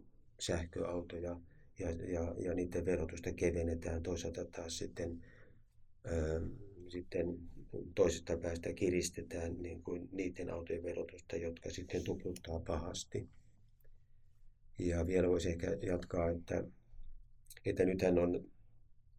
sähköautoja 0.41 1.41
ja, 1.79 1.91
ja, 1.91 2.35
ja 2.39 2.55
niiden 2.55 2.85
verotusta 2.85 3.33
kevennetään. 3.33 4.03
Toisaalta 4.03 4.45
taas 4.45 4.79
sitten, 4.79 5.25
ää, 6.05 6.41
sitten 6.89 7.39
toisesta 7.95 8.37
päästä 8.37 8.73
kiristetään 8.73 9.63
niin 9.63 9.83
kuin 9.83 10.09
niiden 10.13 10.51
autojen 10.51 10.83
verotusta, 10.83 11.37
jotka 11.37 11.71
sitten 11.71 12.05
tuputtaa 12.05 12.61
pahasti. 12.61 13.29
Ja 14.81 15.07
vielä 15.07 15.29
voisi 15.29 15.49
ehkä 15.49 15.77
jatkaa, 15.83 16.31
että, 16.31 16.65
että 17.65 17.85
nythän 17.85 18.19
on 18.19 18.51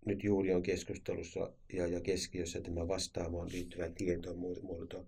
nyt 0.05 0.23
juuri 0.23 0.53
on 0.53 0.63
keskustelussa 0.63 1.53
ja, 1.73 1.87
ja 1.87 2.01
keskiössä 2.01 2.61
tämä 2.61 2.87
vastaamaan 2.87 3.51
liittyvä 3.51 3.89
tietomuoto, 3.89 5.07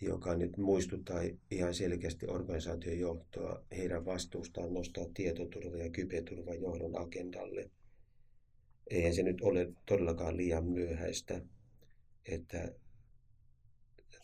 joka 0.00 0.34
nyt 0.34 0.56
muistuttaa 0.56 1.20
ihan 1.50 1.74
selkeästi 1.74 2.26
organisaation 2.26 2.98
johtoa 2.98 3.64
heidän 3.76 4.04
vastuustaan 4.04 4.74
nostaa 4.74 5.04
tietoturva 5.14 5.76
ja 5.76 5.90
kyberturva 5.90 6.54
johdon 6.54 7.00
agendalle. 7.00 7.70
Eihän 8.90 9.14
se 9.14 9.22
nyt 9.22 9.40
ole 9.40 9.72
todellakaan 9.86 10.36
liian 10.36 10.64
myöhäistä, 10.64 11.40
että 12.28 12.74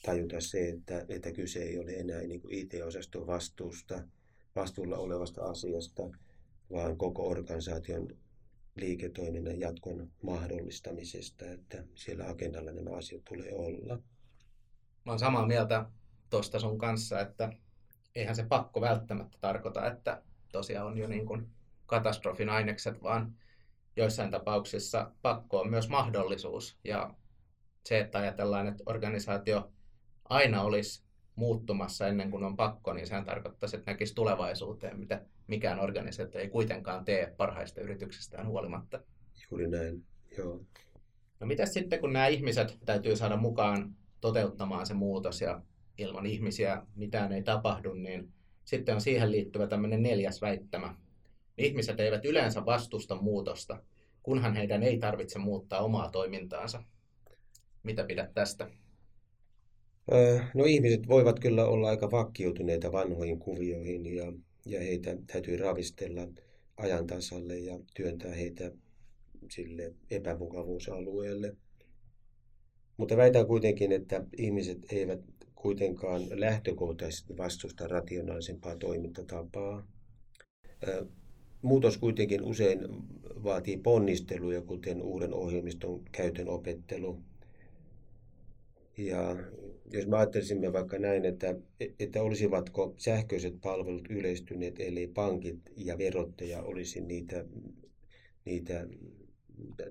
tajuta 0.02 0.40
se, 0.40 0.69
että, 0.69 1.07
että 1.09 1.33
kyse 1.33 1.62
ei 1.62 1.79
ole 1.79 1.93
enää 1.93 2.21
niin 2.21 2.43
IT-osaston 2.50 3.26
vastuusta, 3.26 4.05
vastuulla 4.57 4.97
olevasta 4.97 5.45
asiasta, 5.45 6.02
vaan 6.73 6.97
koko 6.97 7.28
organisaation 7.28 8.09
liiketoiminnan 8.76 9.61
jatkon 9.61 10.11
mahdollistamisesta, 10.23 11.50
että 11.50 11.85
siellä 11.95 12.28
agendalla 12.28 12.73
nämä 12.73 12.97
asiat 12.97 13.25
tulee 13.25 13.52
olla. 13.54 13.97
Mä 15.07 15.12
oon 15.12 15.19
samaa 15.19 15.47
mieltä 15.47 15.87
tuosta 16.30 16.59
sun 16.59 16.78
kanssa, 16.78 17.21
että 17.21 17.52
eihän 18.14 18.37
se 18.37 18.47
pakko 18.47 18.80
välttämättä 18.80 19.38
tarkoita, 19.40 19.87
että 19.87 20.23
tosiaan 20.52 20.87
on 20.87 20.99
jo 20.99 21.09
niin 21.09 21.26
kuin 21.26 21.49
katastrofin 21.87 22.49
ainekset, 22.49 23.02
vaan 23.02 23.37
joissain 23.97 24.30
tapauksissa 24.30 25.11
pakko 25.23 25.61
on 25.61 25.71
myös 25.71 25.88
mahdollisuus. 25.88 26.78
Ja 26.85 27.14
se, 27.87 28.00
että 28.00 28.19
ajatellaan, 28.19 28.66
että 28.66 28.83
organisaatio 28.87 29.73
aina 30.25 30.62
olisi 30.62 31.02
muuttumassa 31.34 32.06
ennen 32.06 32.30
kuin 32.30 32.44
on 32.44 32.56
pakko, 32.56 32.92
niin 32.92 33.06
sehän 33.06 33.25
tarkoittaisi, 33.25 33.76
että 33.76 33.90
näkisi 33.90 34.14
tulevaisuuteen, 34.14 34.99
mitä 34.99 35.22
mikään 35.46 35.80
organisaatio 35.80 36.40
ei 36.40 36.49
kuitenkaan 36.49 37.04
tee 37.04 37.34
parhaista 37.37 37.80
yrityksistään 37.80 38.46
huolimatta. 38.46 39.00
Juuri 39.50 39.68
näin, 39.68 40.04
joo. 40.38 40.60
No 41.40 41.46
mitä 41.46 41.66
sitten, 41.66 42.00
kun 42.00 42.12
nämä 42.12 42.26
ihmiset 42.26 42.78
täytyy 42.84 43.16
saada 43.16 43.37
mukaan 43.37 43.96
toteuttamaan 44.20 44.87
se 44.87 44.94
muutos 44.94 45.40
ja 45.40 45.62
ilman 45.99 46.26
ihmisiä 46.26 46.82
mitään 46.94 47.32
ei 47.32 47.42
tapahdu, 47.42 47.94
niin 47.94 48.32
sitten 48.64 48.94
on 48.94 49.00
siihen 49.00 49.32
liittyvä 49.32 49.66
tämmöinen 49.66 50.02
neljäs 50.02 50.40
väittämä. 50.40 50.94
Ihmiset 51.58 52.00
eivät 52.00 52.25
yleensä 52.25 52.66
vastusta 52.66 53.14
muutosta, 53.14 53.82
kunhan 54.22 54.54
heidän 54.54 54.82
ei 54.82 54.99
tarvitse 54.99 55.38
muuttaa 55.38 55.80
omaa 55.80 56.10
toimintaansa. 56.10 56.82
Mitä 57.82 58.04
pidät 58.04 58.34
tästä? 58.34 58.70
No 60.54 60.64
ihmiset 60.64 61.09
voivat 61.09 61.40
kyllä 61.40 61.64
olla 61.64 61.88
aika 61.88 62.11
vakkiutuneita 62.11 62.92
vanhoihin 62.92 63.38
kuvioihin 63.38 64.07
ja, 64.07 64.33
ja 64.66 64.80
heitä 64.80 65.16
täytyy 65.26 65.57
ravistella 65.57 66.28
ajan 66.76 67.07
tasalle 67.07 67.59
ja 67.59 67.80
työntää 67.95 68.35
heitä 68.35 68.73
sille 69.50 69.95
epämukavuusalueelle. 70.11 71.57
Mutta 72.97 73.16
väitän 73.16 73.47
kuitenkin, 73.47 73.92
että 73.92 74.25
ihmiset 74.37 74.78
eivät 74.92 75.21
kuitenkaan 75.54 76.23
lähtökohtaisesti 76.30 77.37
vastusta 77.37 77.88
rationaalisempaa 77.88 78.76
toimintatapaa. 78.76 79.87
Muutos 81.62 81.99
kuitenkin 81.99 82.42
usein 82.42 82.78
vaatii 83.45 83.76
ponnisteluja, 83.76 84.62
kuten 84.62 85.02
uuden 85.02 85.35
ohjelmiston 85.35 86.04
käytön 86.12 86.49
opettelu. 86.49 87.19
Ja 88.99 89.37
jos 89.92 90.06
me 90.06 90.16
ajattelisimme 90.16 90.73
vaikka 90.73 90.99
näin, 90.99 91.25
että, 91.25 91.54
että 91.99 92.23
olisivatko 92.23 92.94
sähköiset 92.99 93.54
palvelut 93.61 94.11
yleistyneet, 94.11 94.80
eli 94.80 95.06
pankit 95.06 95.61
ja 95.76 95.99
verottaja 95.99 96.62
olisi 96.62 97.00
niitä, 97.00 97.44
niitä 98.44 98.87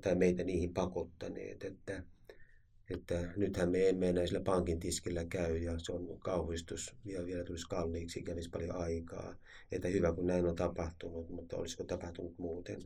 tai 0.02 0.16
meitä 0.16 0.44
niihin 0.44 0.74
pakottaneet, 0.74 1.64
että, 1.64 2.04
että 2.90 3.34
nythän 3.36 3.70
me 3.70 3.90
emme 3.90 4.10
enää 4.10 4.26
sillä 4.26 4.40
pankin 4.40 4.80
tiskillä 4.80 5.26
käy 5.26 5.58
ja 5.58 5.80
se 5.80 5.92
on 5.92 6.20
kauhistus 6.20 6.96
ja 7.06 7.26
vielä 7.26 7.44
tulisi 7.44 7.68
kalliiksi, 7.70 8.22
kävisi 8.22 8.50
paljon 8.50 8.76
aikaa. 8.76 9.36
Että 9.72 9.88
hyvä 9.88 10.14
kun 10.14 10.28
näin 10.28 10.46
on 10.46 10.56
tapahtunut, 10.56 11.30
mutta 11.30 11.58
olisiko 11.58 11.84
tapahtunut 11.84 12.38
muuten. 12.38 12.82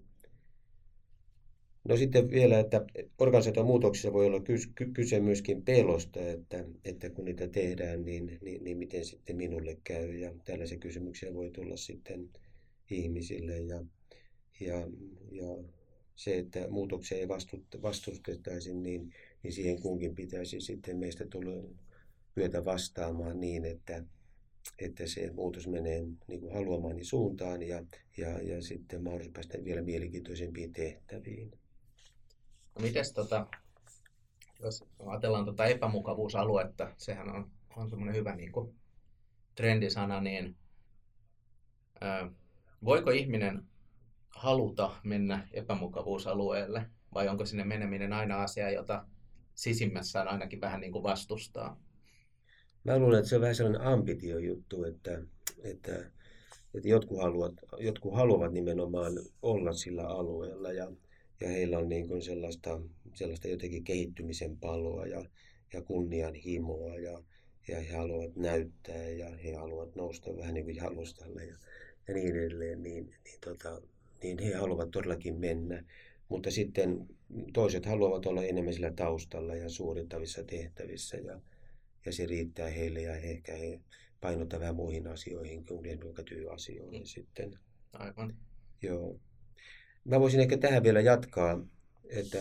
No 1.84 1.98
sitten 1.98 2.32
vielä, 2.32 2.60
että 2.60 2.86
organisaation 3.18 3.66
muutoksissa 3.66 4.14
voi 4.14 4.26
olla 4.26 4.42
kyse 4.94 5.20
myöskin 5.20 5.64
pelosta, 5.64 6.20
että, 6.20 6.66
että 6.86 7.10
kun 7.10 7.26
niitä 7.26 7.48
tehdään, 7.48 8.06
niin, 8.06 8.38
niin, 8.42 8.64
niin 8.64 8.78
miten 8.78 9.06
sitten 9.06 9.36
minulle 9.36 9.78
käy. 9.84 10.16
Ja 10.16 10.34
tällaisia 10.46 10.78
kysymyksiä 10.78 11.34
voi 11.34 11.52
tulla 11.52 11.78
sitten 11.78 12.30
ihmisille. 12.92 13.60
Ja, 13.60 13.86
ja, 14.60 14.88
ja 15.32 15.64
se, 16.16 16.38
että 16.38 16.68
muutoksia 16.70 17.18
ei 17.18 17.28
vastustettaisi, 17.82 18.74
niin, 18.74 19.14
niin 19.44 19.54
siihen 19.54 19.82
kunkin 19.82 20.16
pitäisi 20.16 20.62
sitten 20.62 20.98
meistä 20.98 21.26
tulla 21.26 21.70
kyetä 22.36 22.66
vastaamaan 22.66 23.40
niin, 23.40 23.66
että, 23.66 24.04
että 24.80 25.08
se 25.08 25.32
muutos 25.34 25.68
menee 25.68 26.04
niin 26.28 26.40
kuin 26.40 26.54
haluamani 26.54 27.04
suuntaan 27.04 27.64
ja, 27.64 27.86
ja, 28.18 28.42
ja 28.42 28.62
sitten 28.62 29.04
mahdollisuus 29.04 29.34
päästä 29.34 29.64
vielä 29.64 29.82
mielenkiintoisempiin 29.82 30.74
tehtäviin. 30.74 31.52
Mites 32.80 33.14
tota, 33.14 33.48
jos 34.64 34.86
ajatellaan 35.06 35.46
tota 35.46 35.66
epämukavuusaluetta, 35.66 36.92
sehän 36.98 37.30
on, 37.30 37.52
on 37.76 37.90
semmoinen 37.90 38.16
hyvä 38.16 38.36
niin 38.36 38.52
kuin 38.52 38.76
trendisana, 39.56 40.22
niin 40.22 40.56
ää, 42.02 42.32
voiko 42.86 43.12
ihminen 43.12 43.64
haluta 44.30 44.92
mennä 45.04 45.48
epämukavuusalueelle 45.52 46.86
vai 47.14 47.28
onko 47.28 47.46
sinne 47.46 47.64
meneminen 47.64 48.14
aina 48.14 48.44
asia, 48.44 48.72
jota 48.72 49.06
sisimmässään 49.56 50.28
ainakin 50.28 50.62
vähän 50.62 50.82
niin 50.82 50.92
kuin 50.92 51.04
vastustaa? 51.04 51.80
Mä 52.84 53.00
luulen, 53.00 53.20
että 53.20 53.30
se 53.30 53.36
on 53.36 53.42
vähän 53.42 53.56
sellainen 53.56 53.82
ambitiojuttu, 53.82 54.84
että, 54.84 55.22
että, 55.64 56.12
että 56.74 56.90
jotkut, 56.90 57.22
haluavat, 57.22 57.54
jotkut 57.80 58.16
haluavat 58.16 58.54
nimenomaan 58.54 59.14
olla 59.42 59.74
sillä 59.74 60.08
alueella 60.08 60.72
ja, 60.72 60.92
ja 61.44 61.50
heillä 61.50 61.78
on 61.78 61.90
niin 61.90 62.08
kuin 62.08 62.22
sellaista, 62.22 62.82
sellaista 63.14 63.48
jotenkin 63.48 63.84
kehittymisen 63.84 64.58
paloa 64.58 65.06
ja, 65.06 65.26
ja 65.74 65.82
kunnianhimoa 65.82 66.96
ja, 66.96 67.24
ja 67.68 67.80
he 67.80 67.96
haluavat 67.96 68.36
näyttää 68.36 69.10
ja 69.10 69.30
he 69.30 69.54
haluavat 69.54 69.96
nousta 69.96 70.38
vähän 70.38 70.54
niin 70.54 70.66
kuin 70.66 70.76
jalustalle 70.76 71.46
ja, 71.46 71.56
ja 72.08 72.14
niin 72.14 72.36
edelleen, 72.36 72.84
niin, 72.84 73.06
niin 73.24 73.40
tota, 73.46 73.82
niin 74.24 74.40
he 74.40 74.54
haluavat 74.54 74.92
todellakin 74.92 75.36
mennä. 75.36 75.84
Mutta 76.30 76.52
sitten 76.52 77.08
toiset 77.54 77.86
haluavat 77.86 78.26
olla 78.26 78.44
enemmän 78.44 78.74
sillä 78.74 78.92
taustalla 78.92 79.56
ja 79.56 79.70
suorittavissa 79.70 80.44
tehtävissä 80.44 81.18
ja, 81.18 81.42
ja 82.06 82.12
se 82.14 82.26
riittää 82.26 82.70
heille 82.70 83.02
ja 83.02 83.16
ehkä 83.16 83.56
he 83.56 83.80
painottavat 84.22 84.62
vähän 84.62 84.76
muihin 84.76 85.08
asioihin 85.08 85.66
kuin 85.66 85.86
työasioihin 86.26 87.02
mm. 87.02 87.06
sitten. 87.06 87.60
Aivan. 87.94 88.36
Joo. 88.82 89.20
Mä 90.06 90.20
voisin 90.20 90.40
ehkä 90.40 90.58
tähän 90.58 90.84
vielä 90.84 91.02
jatkaa, 91.02 91.66
että 92.10 92.40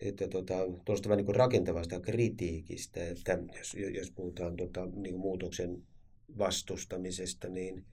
että 0.00 0.28
tota, 0.28 0.54
tuosta 0.84 1.08
vähän 1.08 1.24
niin 1.24 1.34
rakentavasta 1.34 2.00
kritiikistä, 2.00 3.08
että 3.08 3.38
jos, 3.58 3.74
jos 3.94 4.10
puhutaan 4.10 4.56
tota, 4.56 4.86
niin 4.86 5.18
muutoksen 5.18 5.82
vastustamisesta, 6.38 7.48
niin, 7.48 7.84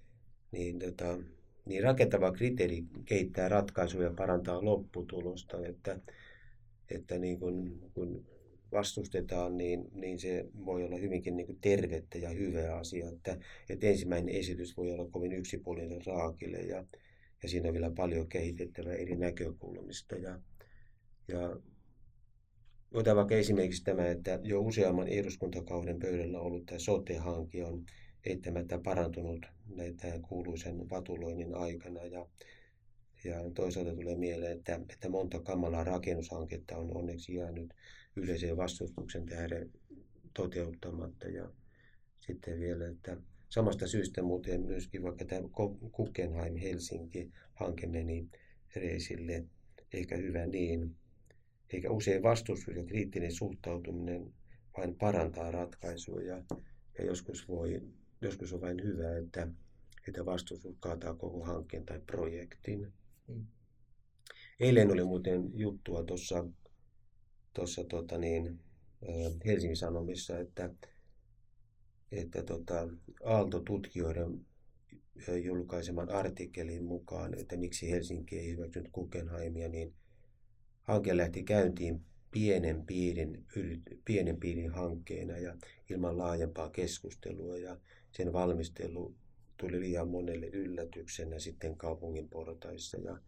niin 0.52 0.80
tota, 0.80 1.18
niin 1.66 1.84
rakentava 1.84 2.32
kriteeri 2.32 2.84
kehittää 3.06 3.50
ratkaisuja 3.50 4.08
ja 4.08 4.14
parantaa 4.18 4.66
lopputulosta. 4.66 5.66
Että, 5.66 6.00
että 6.90 7.20
niin 7.20 7.40
kun, 7.40 7.82
kun 7.94 8.26
vastustetaan, 8.72 9.58
niin, 9.58 9.90
niin 9.94 10.20
se 10.20 10.46
voi 10.66 10.84
olla 10.84 10.98
hyvinkin 10.98 11.38
niin 11.38 11.58
tervettä 11.62 12.18
ja 12.18 12.30
hyvä 12.30 12.76
asia. 12.76 13.10
Että, 13.10 13.38
että 13.70 13.88
ensimmäinen 13.88 14.36
esitys 14.36 14.78
voi 14.78 14.92
olla 14.92 15.10
kovin 15.12 15.32
yksipuolinen 15.34 16.06
raakille 16.06 16.58
ja, 16.58 16.86
ja 17.44 17.50
siinä 17.50 17.68
on 17.68 17.74
vielä 17.74 17.92
paljon 17.92 18.28
kehitettävää 18.28 18.94
eri 18.94 19.16
näkökulmista. 19.16 20.16
Ja, 20.16 20.40
ja 21.28 21.60
otan 22.94 23.16
vaikka 23.16 23.36
esimerkiksi 23.36 23.84
tämä, 23.84 24.08
että 24.08 24.40
jo 24.44 24.62
useamman 24.62 25.08
eduskuntakauden 25.08 26.00
pöydällä 26.00 26.40
ollut 26.40 26.66
tämä 26.66 26.80
sote-hanke 26.80 27.66
on 27.66 27.86
eittämättä 28.26 28.80
parantunut 28.84 29.46
näitä 29.76 30.20
kuuluisen 30.22 30.90
vatuloinnin 30.90 31.56
aikana. 31.56 32.06
Ja, 32.06 32.26
ja 33.24 33.36
toisaalta 33.56 33.96
tulee 33.96 34.16
mieleen, 34.16 34.58
että, 34.58 34.80
että 34.90 35.10
monta 35.10 35.40
kamalaa 35.40 35.84
rakennushanketta 35.84 36.78
on 36.78 36.98
onneksi 36.98 37.36
jäänyt 37.36 37.74
yleiseen 38.16 38.58
vastustuksen 38.58 39.26
tähden 39.26 39.72
toteuttamatta. 40.34 41.28
Ja 41.28 41.50
sitten 42.20 42.60
vielä, 42.60 42.88
että 42.88 43.18
samasta 43.50 43.88
syystä 43.88 44.22
muuten 44.22 44.62
myöskin 44.62 45.04
vaikka 45.04 45.26
tämä 45.26 45.50
Guggenheim 45.92 46.56
Helsinki-hanke 46.56 47.88
meni 47.88 48.30
reisille, 48.76 49.46
eikä 49.94 50.18
hyvä 50.18 50.46
niin. 50.46 50.96
Eikä 51.74 51.92
usein 51.92 52.24
vastustus 52.24 52.76
ja 52.76 52.86
kriittinen 52.86 53.32
suhtautuminen 53.32 54.34
vain 54.78 54.96
parantaa 54.96 55.52
ratkaisuja 55.52 56.36
ja, 56.36 56.44
ja 56.98 57.06
joskus 57.06 57.48
voi 57.48 57.82
joskus 58.22 58.54
on 58.54 58.62
vain 58.62 58.84
hyvä, 58.84 59.18
että, 59.18 59.48
että 60.08 60.26
vastustus 60.26 60.76
kaataa 60.80 61.16
koko 61.16 61.44
hankkeen 61.44 61.86
tai 61.86 62.00
projektin. 62.00 62.94
Mm. 63.28 63.46
Eilen 64.60 64.92
oli 64.92 65.04
muuten 65.04 65.52
juttua 65.54 66.04
tuossa 66.04 66.46
tuossa 67.54 67.84
tota 67.84 68.18
niin, 68.18 68.60
Helsingin 69.46 69.78
Sanomissa, 69.78 70.40
että, 70.40 70.70
että 72.12 72.44
tota, 72.44 72.88
Aalto-tutkijoiden 73.24 74.46
julkaiseman 75.44 76.10
artikkelin 76.10 76.84
mukaan, 76.84 77.40
että 77.40 77.58
miksi 77.58 77.92
Helsinki 77.92 78.40
ei 78.40 78.52
hyväksynyt 78.52 78.92
Guggenheimia, 78.92 79.70
niin 79.70 79.94
hanke 80.84 81.18
lähti 81.18 81.44
käyntiin 81.44 82.02
pienen 82.32 82.86
piirin, 82.86 83.46
pienen 84.06 84.40
piirin 84.40 84.70
hankkeena 84.70 85.38
ja 85.38 85.56
ilman 85.90 86.18
laajempaa 86.18 86.70
keskustelua. 86.70 87.58
Ja 87.58 87.78
sen 88.12 88.34
valmistelu 88.34 89.16
tuli 89.58 89.80
liian 89.80 90.10
monelle 90.10 90.48
yllätyksenä 90.48 91.40
sitten 91.40 91.78
kaupungin 91.78 92.30
portaissa 92.30 92.98
ja, 92.98 93.20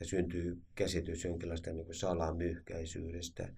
ja 0.00 0.06
syntyy 0.06 0.62
käsitys 0.74 1.24
jonkinlaista 1.24 1.72
niin 1.72 1.94
salamyhkäisyydestä, 1.94 3.48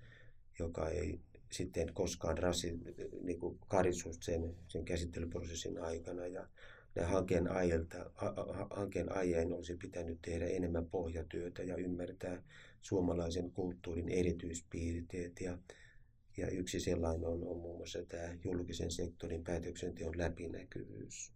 joka 0.59 0.89
ei 0.89 1.21
sitten 1.53 1.95
koskaan 1.95 2.39
rasi, 2.39 2.79
niin 3.23 3.39
kuin 3.39 3.59
sen, 4.21 4.55
sen 4.69 4.85
käsittelyprosessin 4.85 5.83
aikana. 5.83 6.27
Ja 6.27 6.49
hankkeen, 7.07 7.51
ajelta, 7.51 8.11
hankkeen 8.71 9.13
aieen 9.13 9.53
olisi 9.53 9.77
pitänyt 9.77 10.19
tehdä 10.23 10.47
enemmän 10.47 10.87
pohjatyötä 10.87 11.63
ja 11.63 11.77
ymmärtää 11.77 12.43
suomalaisen 12.81 13.51
kulttuurin 13.51 14.09
erityispiirteet. 14.09 15.41
Ja, 15.41 15.59
ja 16.37 16.49
yksi 16.51 16.81
sellainen 16.81 17.29
on, 17.29 17.47
on 17.47 17.57
muun 17.57 17.77
muassa 17.77 18.05
tämä 18.09 18.35
julkisen 18.45 18.91
sektorin 18.91 19.45
päätöksenteon 19.45 20.19
läpinäkyvyys. 20.19 21.33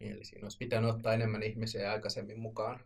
Eli 0.00 0.24
siinä 0.24 0.44
olisi 0.44 0.58
pitänyt 0.58 0.90
ottaa 0.90 1.14
enemmän 1.14 1.42
ihmisiä 1.42 1.92
aikaisemmin 1.92 2.38
mukaan 2.38 2.80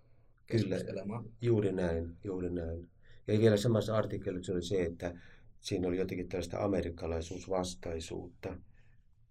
keskustelemaan. 0.46 1.22
Kyllä, 1.22 1.36
juuri 1.40 1.72
näin, 1.72 2.16
juuri 2.24 2.50
näin. 2.50 2.88
Ja 3.26 3.38
vielä 3.38 3.56
samassa 3.56 3.96
artikkelissa 3.96 4.52
oli 4.52 4.62
se, 4.62 4.82
että 4.82 5.14
siinä 5.60 5.88
oli 5.88 5.98
jotenkin 5.98 6.28
tällaista 6.28 6.64
amerikkalaisuusvastaisuutta. 6.64 8.56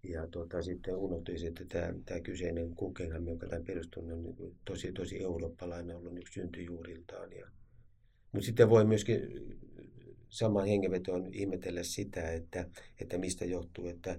Ja 0.02 0.26
tuota, 0.26 0.62
sitten 0.62 0.96
unohtui, 0.96 1.46
että 1.46 1.64
tämä, 1.64 1.94
tämä 2.04 2.20
kyseinen 2.20 2.72
Guggenheim, 2.76 3.28
joka 3.28 3.46
tämän 3.46 3.64
perustunut 3.64 4.12
on 4.12 4.22
niin 4.22 4.56
tosi, 4.64 4.92
tosi 4.92 5.22
eurooppalainen 5.22 5.96
ollut 5.96 6.18
yksi 6.18 6.40
syntyjuuriltaan. 6.40 7.32
Ja, 7.32 7.46
mutta 8.32 8.46
sitten 8.46 8.70
voi 8.70 8.84
myöskin 8.84 9.20
saman 10.28 10.66
hengenvetoon 10.66 11.34
ihmetellä 11.34 11.82
sitä, 11.82 12.32
että, 12.32 12.66
että 13.00 13.18
mistä 13.18 13.44
johtuu, 13.44 13.86
että 13.86 14.18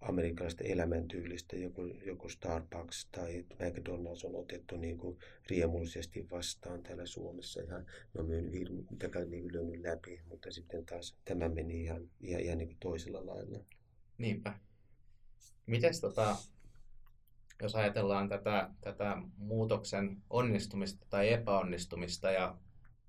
amerikkalaista 0.00 0.64
elämäntyylistä 0.64 1.56
joku, 1.56 1.86
joku 1.86 2.28
Starbucks 2.28 3.08
tai 3.12 3.44
McDonald's 3.54 4.26
on 4.26 4.36
otettu 4.36 4.76
niin 4.76 4.98
kuin 4.98 5.18
riemullisesti 5.50 6.30
vastaan 6.30 6.82
täällä 6.82 7.06
Suomessa. 7.06 7.62
Ihan, 7.62 7.86
ne 8.14 8.20
on 8.20 8.26
myynyt 8.26 8.52
hirveän 8.52 9.30
niin 9.30 9.82
läpi, 9.82 10.20
mutta 10.28 10.50
sitten 10.50 10.86
taas 10.86 11.16
tämä 11.24 11.48
meni 11.48 11.82
ihan, 11.82 12.10
ihan, 12.20 12.42
ihan 12.42 12.58
niin 12.58 12.68
kuin 12.68 12.78
toisella 12.80 13.26
lailla. 13.26 13.58
Niinpä. 14.18 14.58
Mites 15.66 16.00
tota, 16.00 16.36
jos 17.62 17.74
ajatellaan 17.74 18.28
tätä, 18.28 18.70
tätä 18.80 19.16
muutoksen 19.36 20.22
onnistumista 20.30 21.06
tai 21.10 21.32
epäonnistumista 21.32 22.30
ja 22.30 22.56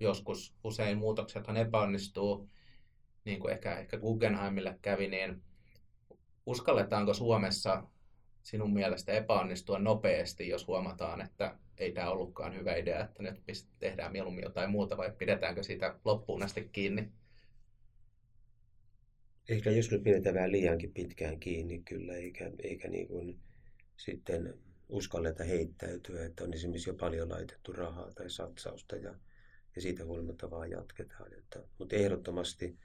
joskus 0.00 0.54
usein 0.64 0.98
muutoksethan 0.98 1.56
epäonnistuu, 1.56 2.48
niin 3.24 3.40
kuin 3.40 3.52
ehkä, 3.52 3.78
ehkä 3.78 3.98
Guggenheimille 3.98 4.78
kävi, 4.82 5.08
niin 5.08 5.42
uskalletaanko 6.46 7.14
Suomessa 7.14 7.82
sinun 8.42 8.72
mielestä 8.72 9.12
epäonnistua 9.12 9.78
nopeasti, 9.78 10.48
jos 10.48 10.66
huomataan, 10.66 11.20
että 11.20 11.58
ei 11.78 11.92
tämä 11.92 12.10
ollutkaan 12.10 12.54
hyvä 12.54 12.74
idea, 12.74 13.04
että 13.04 13.22
nyt 13.22 13.40
tehdään 13.78 14.12
mieluummin 14.12 14.44
jotain 14.44 14.70
muuta, 14.70 14.96
vai 14.96 15.12
pidetäänkö 15.18 15.62
siitä 15.62 15.98
loppuun 16.04 16.42
asti 16.42 16.68
kiinni? 16.72 17.08
Ehkä 19.48 19.70
joskus 19.70 20.00
pidetään 20.00 20.34
vähän 20.34 20.52
liiankin 20.52 20.92
pitkään 20.92 21.40
kiinni 21.40 21.78
kyllä, 21.78 22.14
eikä, 22.14 22.50
eikä 22.58 22.88
niin 22.88 23.08
kuin 23.08 23.40
sitten 23.96 24.54
uskalleta 24.88 25.44
heittäytyä, 25.44 26.24
että 26.24 26.44
on 26.44 26.54
esimerkiksi 26.54 26.90
jo 26.90 26.94
paljon 26.94 27.28
laitettu 27.28 27.72
rahaa 27.72 28.12
tai 28.12 28.30
satsausta 28.30 28.96
ja, 28.96 29.14
ja 29.76 29.82
siitä 29.82 30.04
huolimatta 30.04 30.50
vaan 30.50 30.70
jatketaan. 30.70 31.34
Että, 31.34 31.62
mutta 31.78 31.96
ehdottomasti 31.96 32.78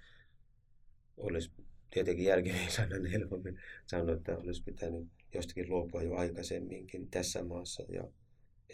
olisi 1.17 1.51
tietenkin 1.95 2.25
jälkiviisaana 2.25 2.95
helpommin 3.13 3.60
sanoa, 3.86 4.15
että 4.15 4.38
olisi 4.38 4.63
pitänyt 4.63 5.08
jostakin 5.34 5.69
luopua 5.69 6.03
jo 6.03 6.15
aikaisemminkin 6.15 7.10
tässä 7.10 7.43
maassa 7.43 7.84
ja 7.89 8.03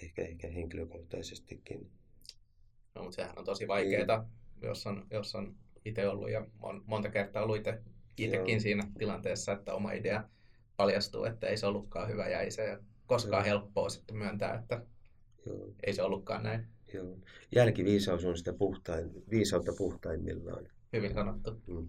ehkä, 0.03 0.21
ehkä 0.21 0.47
henkilökohtaisestikin. 0.47 1.91
No, 2.95 3.03
mutta 3.03 3.15
sehän 3.15 3.39
on 3.39 3.45
tosi 3.45 3.67
vaikeaa, 3.67 4.17
niin. 4.17 4.29
jos 4.61 4.87
on, 4.87 5.07
jos 5.11 5.35
on 5.35 5.55
itse 5.85 6.07
ollut 6.07 6.31
ja 6.31 6.47
on 6.61 6.83
monta 6.87 7.09
kertaa 7.09 7.43
ollut 7.43 7.57
itse, 7.57 7.81
itsekin 8.17 8.53
Joo. 8.53 8.59
siinä 8.59 8.83
tilanteessa, 8.97 9.51
että 9.51 9.73
oma 9.73 9.91
idea 9.91 10.29
paljastuu, 10.77 11.23
että 11.23 11.47
ei 11.47 11.57
se 11.57 11.65
ollutkaan 11.65 12.09
hyvä 12.09 12.29
ja 12.29 12.41
ei 12.41 12.51
se 12.51 12.77
koskaan 13.05 13.45
Joo. 13.45 13.49
helppoa 13.49 13.89
sitten 13.89 14.17
myöntää, 14.17 14.59
että 14.59 14.85
Joo. 15.45 15.73
ei 15.83 15.93
se 15.93 16.03
ollutkaan 16.03 16.43
näin. 16.43 16.67
Joo. 16.93 17.17
Jälkiviisaus 17.55 18.25
on 18.25 18.37
sitä 18.37 18.53
puhtain, 18.53 19.11
viisautta 19.29 19.71
puhtaimmillaan. 19.77 20.67
Hyvin 20.93 21.13
sanottu. 21.13 21.61
Mm. 21.67 21.87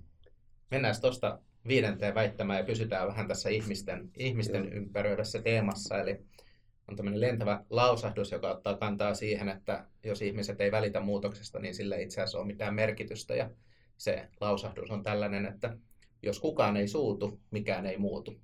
Mennään 0.73 0.95
tuosta 1.01 1.39
viidenteen 1.69 2.15
väittämään 2.15 2.59
ja 2.59 2.65
pysytään 2.65 3.09
vähän 3.09 3.29
tässä 3.29 3.49
ihmisten, 3.49 4.11
ihmisten 4.17 4.73
ympäröidessä 4.73 5.43
teemassa. 5.43 6.01
Eli 6.01 6.21
on 6.89 6.97
tämmöinen 6.97 7.21
lentävä 7.21 7.65
lausahdus, 7.71 8.33
joka 8.33 8.51
ottaa 8.51 8.77
kantaa 8.77 9.15
siihen, 9.15 9.49
että 9.49 9.87
jos 10.05 10.23
ihmiset 10.23 10.61
ei 10.61 10.73
välitä 10.73 11.01
muutoksesta, 11.01 11.59
niin 11.59 11.75
sillä 11.75 11.97
ei 11.97 12.05
itse 12.05 12.21
asiassa 12.21 12.39
ole 12.39 12.47
mitään 12.47 12.75
merkitystä. 12.75 13.35
Ja 13.35 13.51
se 13.99 14.29
lausahdus 14.41 14.91
on 14.91 15.03
tällainen, 15.03 15.47
että 15.47 15.77
jos 16.23 16.41
kukaan 16.41 16.77
ei 16.77 16.89
suutu, 16.89 17.41
mikään 17.51 17.87
ei 17.87 17.99
muutu. 17.99 18.41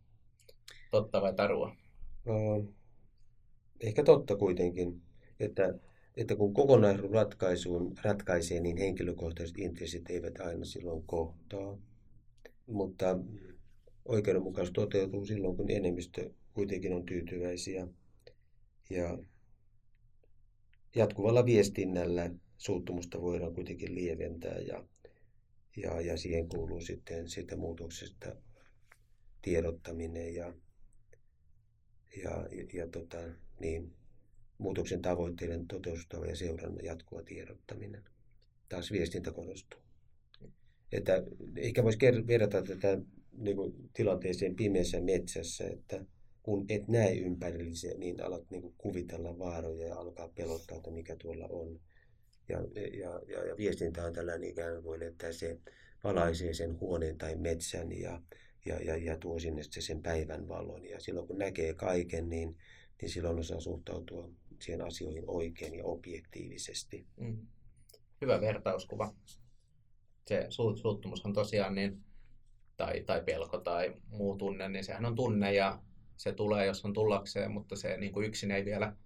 Totta 0.90 1.22
vai 1.22 1.34
tarua? 1.34 1.76
No, 2.24 2.64
ehkä 3.80 4.04
totta 4.04 4.36
kuitenkin, 4.36 5.02
että, 5.40 5.74
että 6.16 6.36
kun 6.36 6.54
kokonaisratkaisuun 6.54 7.94
ratkaisee, 8.02 8.60
niin 8.60 8.76
henkilökohtaiset 8.76 9.58
intressit 9.58 10.10
eivät 10.10 10.40
aina 10.40 10.64
silloin 10.64 11.02
kohtaa 11.06 11.78
mutta 12.68 13.18
oikeudenmukaisuus 14.04 14.72
toteutuu 14.72 15.26
silloin, 15.26 15.56
kun 15.56 15.70
enemmistö 15.70 16.30
kuitenkin 16.54 16.92
on 16.92 17.06
tyytyväisiä. 17.06 17.88
Ja 18.90 19.18
jatkuvalla 20.96 21.44
viestinnällä 21.46 22.30
suuttumusta 22.58 23.20
voidaan 23.20 23.54
kuitenkin 23.54 23.94
lieventää 23.94 24.58
ja, 24.58 24.84
ja, 25.76 26.00
ja 26.00 26.16
siihen 26.16 26.48
kuuluu 26.48 26.80
sitten 26.80 27.28
siitä 27.28 27.56
muutoksesta 27.56 28.36
tiedottaminen 29.42 30.34
ja, 30.34 30.54
ja, 32.24 32.30
ja, 32.30 32.66
ja 32.72 32.88
tota, 32.88 33.18
niin, 33.60 33.94
muutoksen 34.58 35.02
tavoitteiden 35.02 35.66
toteustava 35.66 36.26
ja 36.26 36.36
seurannan 36.36 36.84
jatkuva 36.84 37.22
tiedottaminen. 37.22 38.04
Taas 38.68 38.92
viestintä 38.92 39.32
korostuu. 39.32 39.87
Että 40.92 41.22
ehkä 41.56 41.84
voisi 41.84 41.98
verrata 42.26 42.62
tätä 42.62 42.98
niin 43.32 43.56
kuin, 43.56 43.90
tilanteeseen 43.92 44.56
pimeässä 44.56 45.00
metsässä, 45.00 45.68
että 45.68 46.04
kun 46.42 46.64
et 46.68 46.88
näe 46.88 47.14
ympärillisiä, 47.14 47.94
niin 47.98 48.24
alat 48.24 48.50
niin 48.50 48.62
kuin, 48.62 48.74
kuvitella 48.78 49.38
vaaroja 49.38 49.86
ja 49.86 49.96
alkaa 49.96 50.28
pelottaa, 50.28 50.76
että 50.76 50.90
mikä 50.90 51.16
tuolla 51.16 51.46
on. 51.50 51.80
Ja, 52.48 52.58
ja, 52.98 53.20
ja, 53.26 53.46
ja 53.46 53.56
viestintä 53.56 54.04
on 54.04 54.12
tällainen 54.12 54.50
ikään 54.50 54.82
kuin, 54.82 55.02
että 55.02 55.32
se 55.32 55.58
valaisee 56.04 56.54
sen 56.54 56.80
huoneen 56.80 57.18
tai 57.18 57.36
metsän 57.36 57.92
ja, 57.92 58.22
ja, 58.66 58.82
ja, 58.82 58.96
ja 58.96 59.16
tuo 59.16 59.38
sinne 59.38 59.62
sen 59.68 60.02
päivän 60.02 60.48
valon. 60.48 60.86
Ja 60.86 61.00
silloin 61.00 61.26
kun 61.26 61.38
näkee 61.38 61.74
kaiken, 61.74 62.28
niin, 62.28 62.56
niin 63.02 63.10
silloin 63.10 63.38
osaa 63.38 63.60
suhtautua 63.60 64.30
siihen 64.62 64.82
asioihin 64.82 65.24
oikein 65.26 65.74
ja 65.74 65.84
objektiivisesti. 65.84 67.06
Mm. 67.16 67.46
Hyvä 68.20 68.40
vertauskuva 68.40 69.14
se 70.28 70.46
suuttumushan 70.76 71.32
tosiaan, 71.32 71.74
niin, 71.74 72.04
tai, 72.76 73.02
tai 73.06 73.22
pelko 73.22 73.58
tai 73.58 73.94
muu 74.08 74.36
tunne, 74.36 74.68
niin 74.68 74.84
sehän 74.84 75.04
on 75.04 75.14
tunne 75.14 75.54
ja 75.54 75.82
se 76.16 76.32
tulee, 76.32 76.66
jos 76.66 76.84
on 76.84 76.92
tullakseen, 76.92 77.50
mutta 77.50 77.76
se 77.76 77.96
niin 77.96 78.12
kuin 78.12 78.26
yksin 78.26 78.50
ei 78.50 78.64
vielä 78.64 78.96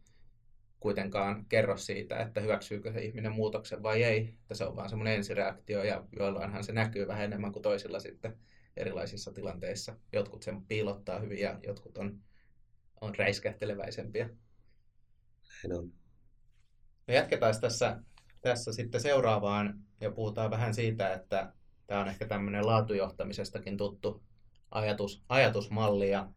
kuitenkaan 0.81 1.47
kerro 1.49 1.77
siitä, 1.77 2.21
että 2.21 2.41
hyväksyykö 2.41 2.93
se 2.93 3.01
ihminen 3.05 3.33
muutoksen 3.33 3.83
vai 3.83 4.03
ei. 4.03 4.35
Että 4.41 4.55
se 4.55 4.65
on 4.65 4.77
vaan 4.77 4.89
semmoinen 4.89 5.15
ensireaktio 5.15 5.85
ja 5.85 6.05
joillainhan 6.19 6.65
se 6.65 6.73
näkyy 6.73 7.07
vähän 7.09 7.25
enemmän 7.25 7.53
kuin 7.53 7.63
toisilla 7.63 8.01
sitten 8.01 8.39
erilaisissa 8.77 9.33
tilanteissa. 9.33 9.97
Jotkut 10.13 10.43
sen 10.43 10.63
piilottaa 10.63 11.19
hyvin 11.19 11.39
ja 11.39 11.59
jotkut 11.67 11.99
on, 11.99 12.21
on 13.01 13.15
räiskähteleväisempiä. 13.15 14.31
Näin 15.49 15.79
on. 15.79 15.93
Me 17.07 17.15
jatketaan 17.15 17.61
tässä 17.61 18.03
tässä 18.43 18.73
sitten 18.73 19.01
seuraavaan 19.01 19.79
ja 20.01 20.11
puhutaan 20.11 20.51
vähän 20.51 20.75
siitä, 20.75 21.13
että 21.13 21.53
tämä 21.87 22.01
on 22.01 22.09
ehkä 22.09 22.27
tämmöinen 22.27 22.67
laatujohtamisestakin 22.67 23.77
tuttu 23.77 24.23
ajatus, 24.71 25.25
ajatusmalli 25.29 26.11
ja 26.11 26.29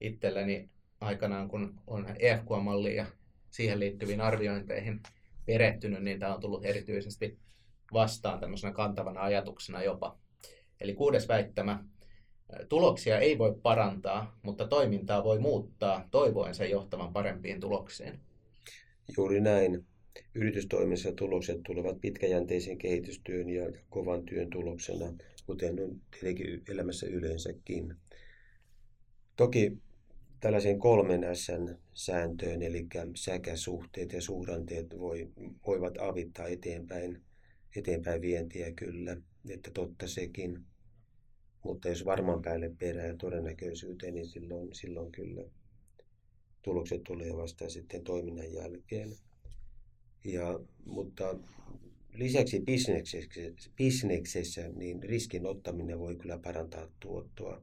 itselleni 0.00 0.70
aikanaan 1.00 1.48
kun 1.48 1.80
on 1.86 2.06
EFQ-malli 2.18 2.96
ja 2.96 3.06
siihen 3.50 3.80
liittyviin 3.80 4.20
arviointeihin 4.20 5.00
perehtynyt, 5.46 6.02
niin 6.02 6.18
tämä 6.18 6.34
on 6.34 6.40
tullut 6.40 6.64
erityisesti 6.64 7.38
vastaan 7.92 8.40
tämmöisenä 8.40 8.72
kantavana 8.72 9.22
ajatuksena 9.22 9.82
jopa. 9.82 10.18
Eli 10.80 10.94
kuudes 10.94 11.28
väittämä, 11.28 11.84
tuloksia 12.68 13.18
ei 13.18 13.38
voi 13.38 13.54
parantaa, 13.62 14.38
mutta 14.42 14.68
toimintaa 14.68 15.24
voi 15.24 15.38
muuttaa 15.38 16.08
toivoen 16.10 16.54
sen 16.54 16.70
johtavan 16.70 17.12
parempiin 17.12 17.60
tuloksiin. 17.60 18.20
Juuri 19.16 19.40
näin. 19.40 19.86
Yritystoiminnassa 20.34 21.12
tulokset 21.12 21.62
tulevat 21.66 22.00
pitkäjänteisen 22.00 22.78
kehitystyön 22.78 23.48
ja 23.48 23.72
kovan 23.90 24.22
työn 24.22 24.50
tuloksena, 24.50 25.14
kuten 25.46 25.80
on 25.80 26.00
tietenkin 26.10 26.62
elämässä 26.68 27.06
yleensäkin. 27.06 27.94
Toki 29.36 29.72
tällaisen 30.40 30.78
kolmen 30.78 31.36
S 31.36 31.46
sääntöön, 31.94 32.62
eli 32.62 32.86
säkäsuhteet 33.16 34.12
ja 34.12 34.20
suhdanteet 34.20 34.98
voi, 34.98 35.28
voivat 35.66 35.98
avittaa 35.98 36.46
eteenpäin, 36.48 37.22
eteenpäin 37.76 38.20
vientiä 38.20 38.72
kyllä, 38.72 39.16
että 39.48 39.70
totta 39.70 40.06
sekin. 40.06 40.64
Mutta 41.62 41.88
jos 41.88 42.04
varman 42.04 42.42
päälle 42.42 42.72
perää 42.78 43.14
todennäköisyyteen, 43.16 44.14
niin 44.14 44.26
silloin, 44.26 44.74
silloin 44.74 45.12
kyllä 45.12 45.44
tulokset 46.62 47.02
tulee 47.04 47.36
vasta 47.36 47.68
sitten 47.68 48.04
toiminnan 48.04 48.52
jälkeen. 48.52 49.08
Ja, 50.26 50.60
mutta 50.84 51.38
lisäksi 52.14 52.60
bisneksessä, 52.60 53.30
bisneksessä 53.76 54.68
niin 54.68 55.02
riskin 55.02 55.46
ottaminen 55.46 55.98
voi 55.98 56.16
kyllä 56.16 56.38
parantaa 56.38 56.88
tuottoa, 57.00 57.62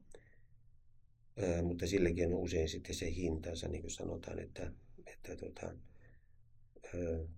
Ää, 1.37 1.61
mutta 1.61 1.87
silläkin 1.87 2.33
on 2.33 2.39
usein 2.39 2.69
sitten 2.69 2.95
se 2.95 3.15
hintansa, 3.15 3.67
niin 3.67 3.81
kuin 3.81 3.91
sanotaan, 3.91 4.39
että, 4.39 4.71
että 5.05 5.65
ää, 5.65 5.73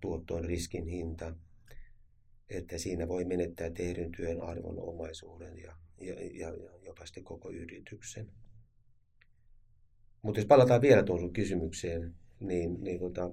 tuotto 0.00 0.34
on 0.34 0.44
riskin 0.44 0.86
hinta. 0.86 1.34
Että 2.48 2.78
siinä 2.78 3.08
voi 3.08 3.24
menettää 3.24 3.70
tehdyn 3.70 4.12
työn 4.12 4.40
arvon 4.40 4.78
omaisuuden 4.78 5.58
ja, 5.58 5.76
ja, 6.00 6.14
ja, 6.14 6.48
ja 6.48 6.78
jopa 6.82 7.06
sitten 7.06 7.24
koko 7.24 7.50
yrityksen. 7.50 8.28
Mutta 10.22 10.40
jos 10.40 10.46
palataan 10.46 10.80
vielä 10.80 11.02
tuon 11.02 11.20
sun 11.20 11.32
kysymykseen, 11.32 12.14
niin, 12.40 12.84
niin 12.84 13.00
tota, 13.00 13.30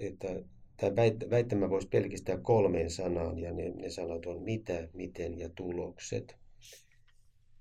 että 0.00 0.28
tämä 0.76 0.96
väittämä 1.30 1.70
voisi 1.70 1.88
pelkistää 1.88 2.38
kolmeen 2.42 2.90
sanaan, 2.90 3.38
ja 3.38 3.52
ne, 3.52 3.68
ne 3.68 3.90
sanat 3.90 4.26
on 4.26 4.42
mitä, 4.42 4.88
miten 4.92 5.38
ja 5.38 5.48
tulokset. 5.48 6.36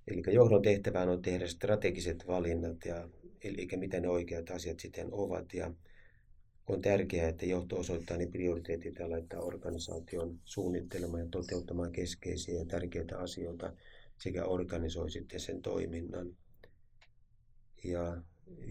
Eli 0.07 0.23
johdon 0.33 0.61
tehtävään 0.61 1.09
on 1.09 1.21
tehdä 1.21 1.47
strategiset 1.47 2.27
valinnat, 2.27 2.85
ja, 2.85 3.09
eli 3.43 3.67
mitä 3.75 3.99
ne 3.99 4.09
oikeat 4.09 4.49
asiat 4.49 4.79
sitten 4.79 5.07
ovat, 5.11 5.53
ja 5.53 5.73
on 6.67 6.81
tärkeää, 6.81 7.29
että 7.29 7.45
johto 7.45 7.79
osoittaa 7.79 8.17
ne 8.17 8.27
prioriteetit 8.27 8.99
ja 8.99 9.09
laittaa 9.09 9.41
organisaation 9.41 10.39
suunnittelemaan 10.45 11.23
ja 11.23 11.27
toteuttamaan 11.31 11.91
keskeisiä 11.91 12.59
ja 12.59 12.65
tärkeitä 12.65 13.19
asioita 13.19 13.73
sekä 14.17 14.45
organisoi 14.45 15.11
sitten 15.11 15.39
sen 15.39 15.61
toiminnan. 15.61 16.37
Ja, 17.83 18.21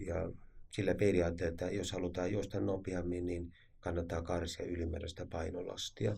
ja 0.07 0.31
sillä 0.69 0.95
periaatteella, 0.95 1.51
että 1.51 1.71
jos 1.71 1.91
halutaan 1.91 2.31
juosta 2.31 2.59
nopeammin, 2.59 3.25
niin 3.25 3.51
kannattaa 3.79 4.21
karsia 4.21 4.65
ylimääräistä 4.65 5.25
painolastia. 5.25 6.15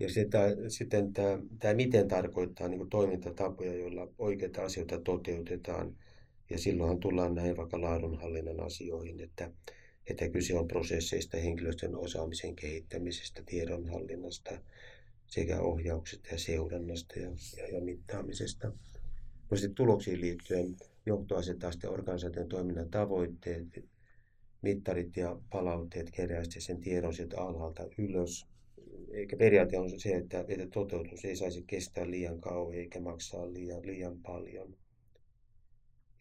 Ja 0.00 0.10
sitä, 0.10 0.38
sitten 0.68 1.12
tämä, 1.12 1.38
tämä 1.58 1.74
miten 1.74 2.08
tarkoittaa 2.08 2.68
niin 2.68 2.90
toimintatapoja, 2.90 3.74
joilla 3.74 4.08
oikeita 4.18 4.64
asioita 4.64 5.00
toteutetaan. 5.00 5.96
Ja 6.50 6.58
silloinhan 6.58 7.00
tullaan 7.00 7.34
näihin 7.34 7.56
vaikka 7.56 7.80
laadunhallinnan 7.80 8.60
asioihin, 8.60 9.20
että, 9.20 9.50
että 10.06 10.28
kyse 10.28 10.58
on 10.58 10.68
prosesseista, 10.68 11.36
henkilöstön 11.36 11.96
osaamisen 11.96 12.56
kehittämisestä, 12.56 13.42
tiedonhallinnasta 13.46 14.50
sekä 15.26 15.60
ohjauksesta 15.60 16.28
ja 16.32 16.38
seurannasta 16.38 17.18
ja, 17.18 17.30
ja, 17.56 17.68
ja 17.68 17.80
mittaamisesta. 17.80 18.72
No 19.50 19.56
sitten 19.56 19.74
tuloksiin 19.74 20.20
liittyen 20.20 20.76
johto 21.06 21.36
asettaa 21.36 21.72
sitten 21.72 21.90
organisaation 21.90 22.48
toiminnan 22.48 22.90
tavoitteet, 22.90 23.84
mittarit 24.62 25.16
ja 25.16 25.40
palautteet 25.50 26.10
kerää 26.10 26.42
sen 26.58 26.80
tiedon 26.80 27.14
sieltä 27.14 27.40
alhaalta 27.40 27.82
ylös. 27.98 28.46
Eikä 29.10 29.36
periaate 29.36 29.78
on 29.78 30.00
se, 30.00 30.14
että, 30.16 30.44
että 30.48 30.66
toteutus 30.66 31.24
ei 31.24 31.36
saisi 31.36 31.64
kestää 31.66 32.10
liian 32.10 32.40
kauan 32.40 32.74
eikä 32.74 33.00
maksaa 33.00 33.52
liian, 33.52 33.86
liian 33.86 34.18
paljon. 34.18 34.76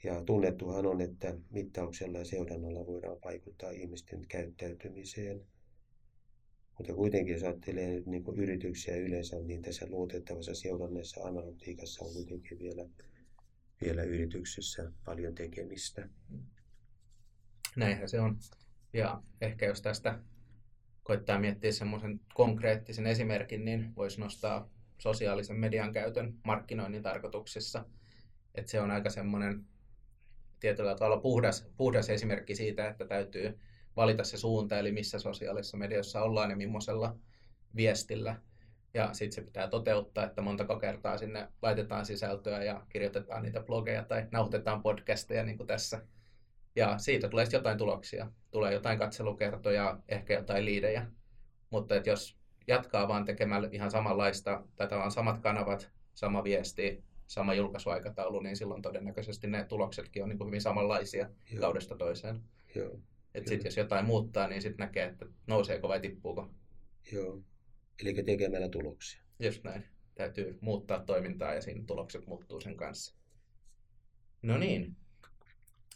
Ja 0.04 0.24
tunnettuhan 0.24 0.86
on, 0.86 1.02
että 1.02 1.38
mittauksella 1.50 2.18
ja 2.18 2.26
seurannalla 2.26 2.88
voidaan 2.88 3.18
vaikuttaa 3.24 3.72
ihmisten 3.72 4.22
käyttäytymiseen. 4.28 5.42
Mutta 6.78 6.94
kuitenkin, 6.94 7.34
jos 7.34 7.44
ajattelee 7.44 7.88
nyt 7.88 8.06
niin 8.06 8.24
yrityksiä 8.36 8.96
yleensä, 8.96 9.40
niin 9.40 9.62
tässä 9.62 9.88
luotettavassa 9.90 10.56
seurannassa 10.56 11.22
analytiikassa 11.24 12.06
on 12.06 12.14
kuitenkin 12.14 12.60
vielä, 12.60 12.86
vielä 13.82 14.04
yrityksessä 14.04 14.92
paljon 15.06 15.36
tekemistä. 15.36 16.10
Näinhän 17.76 18.10
se 18.10 18.20
on. 18.20 18.38
Ja 18.94 19.24
ehkä 19.42 19.66
jos 19.66 19.82
tästä 19.82 20.20
koittaa 21.04 21.40
miettiä 21.40 21.72
semmoisen 21.72 22.20
konkreettisen 22.34 23.08
esimerkin, 23.08 23.66
niin 23.66 23.96
voisi 23.96 24.20
nostaa 24.20 24.70
sosiaalisen 24.98 25.56
median 25.56 25.92
käytön 25.92 26.34
markkinoinnin 26.44 27.04
tarkoituksissa. 27.04 27.86
Että 28.56 28.72
se 28.72 28.82
on 28.82 28.92
aika 28.92 29.10
semmoinen 29.10 29.66
tietyllä 30.60 30.96
tavalla 30.96 31.18
puhdas, 31.18 31.68
puhdas 31.78 32.10
esimerkki 32.10 32.56
siitä, 32.56 32.90
että 32.90 33.06
täytyy 33.06 33.60
valita 33.96 34.24
se 34.24 34.38
suunta, 34.38 34.80
eli 34.80 34.92
missä 34.92 35.20
sosiaalisessa 35.20 35.78
mediassa 35.78 36.22
ollaan 36.22 36.50
ja 36.50 36.56
millaisella 36.56 37.16
viestillä. 37.76 38.36
Ja 38.94 39.14
sitten 39.14 39.36
se 39.36 39.42
pitää 39.42 39.68
toteuttaa, 39.68 40.26
että 40.26 40.42
montako 40.42 40.80
kertaa 40.80 41.18
sinne 41.18 41.48
laitetaan 41.62 42.06
sisältöä 42.06 42.64
ja 42.64 42.86
kirjoitetaan 42.90 43.44
niitä 43.44 43.62
blogeja 43.62 44.04
tai 44.04 44.28
nauhoitetaan 44.32 44.82
podcasteja, 44.82 45.44
niin 45.44 45.58
kuin 45.58 45.68
tässä 45.68 46.02
ja 46.76 46.98
siitä 46.98 47.30
tulee 47.30 47.46
sitten 47.46 47.60
jotain 47.60 47.78
tuloksia. 47.78 48.32
Tulee 48.52 48.74
jotain 48.74 49.00
katselukertoja, 49.00 50.00
ehkä 50.10 50.34
jotain 50.34 50.66
liidejä. 50.66 51.06
Mutta 51.70 51.96
että 51.96 52.10
jos 52.10 52.38
jatkaa 52.68 53.08
vaan 53.08 53.26
tekemällä 53.26 53.70
ihan 53.72 53.92
samanlaista, 53.92 54.64
tai 54.76 54.88
tavallaan 54.88 55.12
samat 55.12 55.40
kanavat, 55.40 55.92
sama 56.14 56.44
viesti, 56.44 57.04
sama 57.28 57.54
julkaisuaikataulu, 57.54 58.40
niin 58.40 58.58
silloin 58.58 58.82
todennäköisesti 58.82 59.48
ne 59.48 59.66
tuloksetkin 59.66 60.24
on 60.24 60.30
niin 60.30 60.38
kuin 60.38 60.48
hyvin 60.48 60.62
samanlaisia 60.62 61.30
Joo. 61.52 61.62
kaudesta 61.62 61.96
toiseen. 61.96 62.42
Joo. 62.76 63.00
Et 63.36 63.48
sit, 63.48 63.64
jos 63.66 63.78
jotain 63.78 64.06
muuttaa, 64.06 64.48
niin 64.48 64.62
sitten 64.62 64.86
näkee, 64.86 65.06
että 65.06 65.26
nouseeko 65.48 65.88
vai 65.88 66.00
tippuuko. 66.00 66.50
Joo. 67.12 67.42
Eli 68.02 68.24
tekemällä 68.24 68.70
tuloksia. 68.70 69.22
Just 69.40 69.64
näin. 69.64 69.86
Täytyy 70.16 70.58
muuttaa 70.62 71.00
toimintaa 71.00 71.54
ja 71.54 71.62
siinä 71.62 71.84
tulokset 71.88 72.28
muuttuu 72.28 72.62
sen 72.62 72.78
kanssa. 72.78 73.16
No 74.42 74.58
niin, 74.58 74.96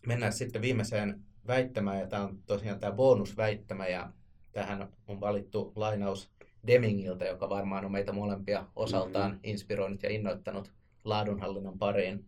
mennään 0.07 0.33
sitten 0.33 0.61
viimeiseen 0.61 1.21
väittämään, 1.47 1.99
ja 1.99 2.07
tämä 2.07 2.23
on 2.23 2.43
tosiaan 2.45 2.79
tämä 2.79 2.95
bonusväittämä, 2.95 3.87
ja 3.87 4.11
tähän 4.51 4.89
on 5.07 5.19
valittu 5.19 5.73
lainaus 5.75 6.31
Demingiltä, 6.67 7.25
joka 7.25 7.49
varmaan 7.49 7.85
on 7.85 7.91
meitä 7.91 8.11
molempia 8.11 8.65
osaltaan 8.75 9.31
mm-hmm. 9.31 9.41
inspiroinut 9.43 10.03
ja 10.03 10.09
innoittanut 10.09 10.71
laadunhallinnon 11.03 11.79
pariin. 11.79 12.25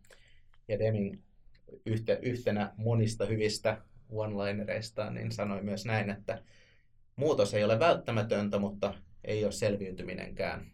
Ja 0.67 0.79
Deming 0.79 1.21
yhte, 1.85 2.19
yhtenä 2.21 2.73
monista 2.77 3.25
hyvistä 3.25 3.81
one-linereistaan 4.09 5.13
niin 5.13 5.31
sanoi 5.31 5.63
myös 5.63 5.85
näin, 5.85 6.09
että 6.09 6.43
muutos 7.15 7.53
ei 7.53 7.63
ole 7.63 7.79
välttämätöntä, 7.79 8.59
mutta 8.59 8.93
ei 9.27 9.43
ole 9.43 9.51
selviytyminenkään. 9.51 10.71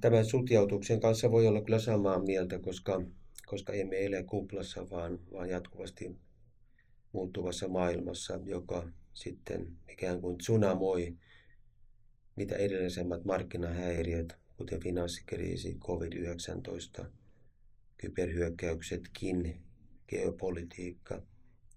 Tämän 0.00 0.24
sutjautuksen 0.24 1.00
kanssa 1.00 1.30
voi 1.30 1.46
olla 1.46 1.60
kyllä 1.60 1.78
samaa 1.78 2.18
mieltä, 2.18 2.58
koska 2.58 3.02
koska 3.46 3.72
emme 3.72 4.04
elä 4.04 4.22
kuplassa, 4.22 4.90
vaan, 4.90 5.18
vaan 5.32 5.48
jatkuvasti 5.48 6.16
muuttuvassa 7.12 7.68
maailmassa, 7.68 8.40
joka 8.44 8.88
sitten 9.14 9.66
ikään 9.88 10.20
kuin 10.20 10.38
tsunamoi 10.38 11.16
mitä 12.36 12.56
edellisemmät 12.56 13.24
markkinahäiriöt, 13.24 14.36
kuten 14.56 14.80
finanssikriisi, 14.80 15.78
COVID-19, 15.78 17.04
kyberhyökkäyksetkin, 17.96 19.60
geopolitiikka. 20.08 21.22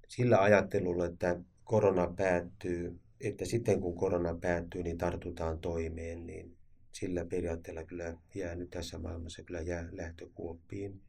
Sillä 0.08 0.42
ajattelulla, 0.42 1.06
että 1.06 1.40
korona 1.64 2.14
päättyy, 2.18 3.00
että 3.22 3.46
sitten 3.46 3.82
kun 3.82 3.96
korona 3.96 4.36
päättyy, 4.36 4.84
niin 4.84 4.98
tartutaan 4.98 5.60
toimeen, 5.60 6.26
niin 6.26 6.58
sillä 6.92 7.26
periaatteella 7.26 7.84
kyllä 7.84 8.18
jää 8.36 8.56
nyt 8.56 8.70
tässä 8.70 8.98
maailmassa 8.98 9.44
kyllä 9.44 9.62
jää 9.62 9.90
lähtökuoppiin 9.92 11.02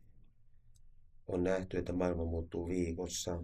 on 1.33 1.45
nähty, 1.45 1.79
että 1.79 1.93
maailma 1.93 2.25
muuttuu 2.25 2.69
viikossa. 2.69 3.43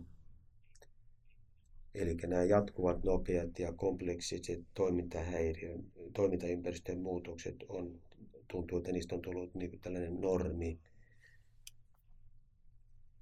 Eli 1.94 2.14
nämä 2.14 2.44
jatkuvat, 2.44 3.04
nopeat 3.04 3.58
ja 3.58 3.72
kompleksiset 3.72 4.64
toimintahäiriön, 4.74 5.84
toimintaympäristöjen 6.14 7.00
muutokset 7.00 7.56
on, 7.68 8.00
tuntuu, 8.48 8.78
että 8.78 8.92
niistä 8.92 9.14
on 9.14 9.22
tullut 9.22 9.54
niin 9.54 9.80
tällainen 9.80 10.20
normi. 10.20 10.78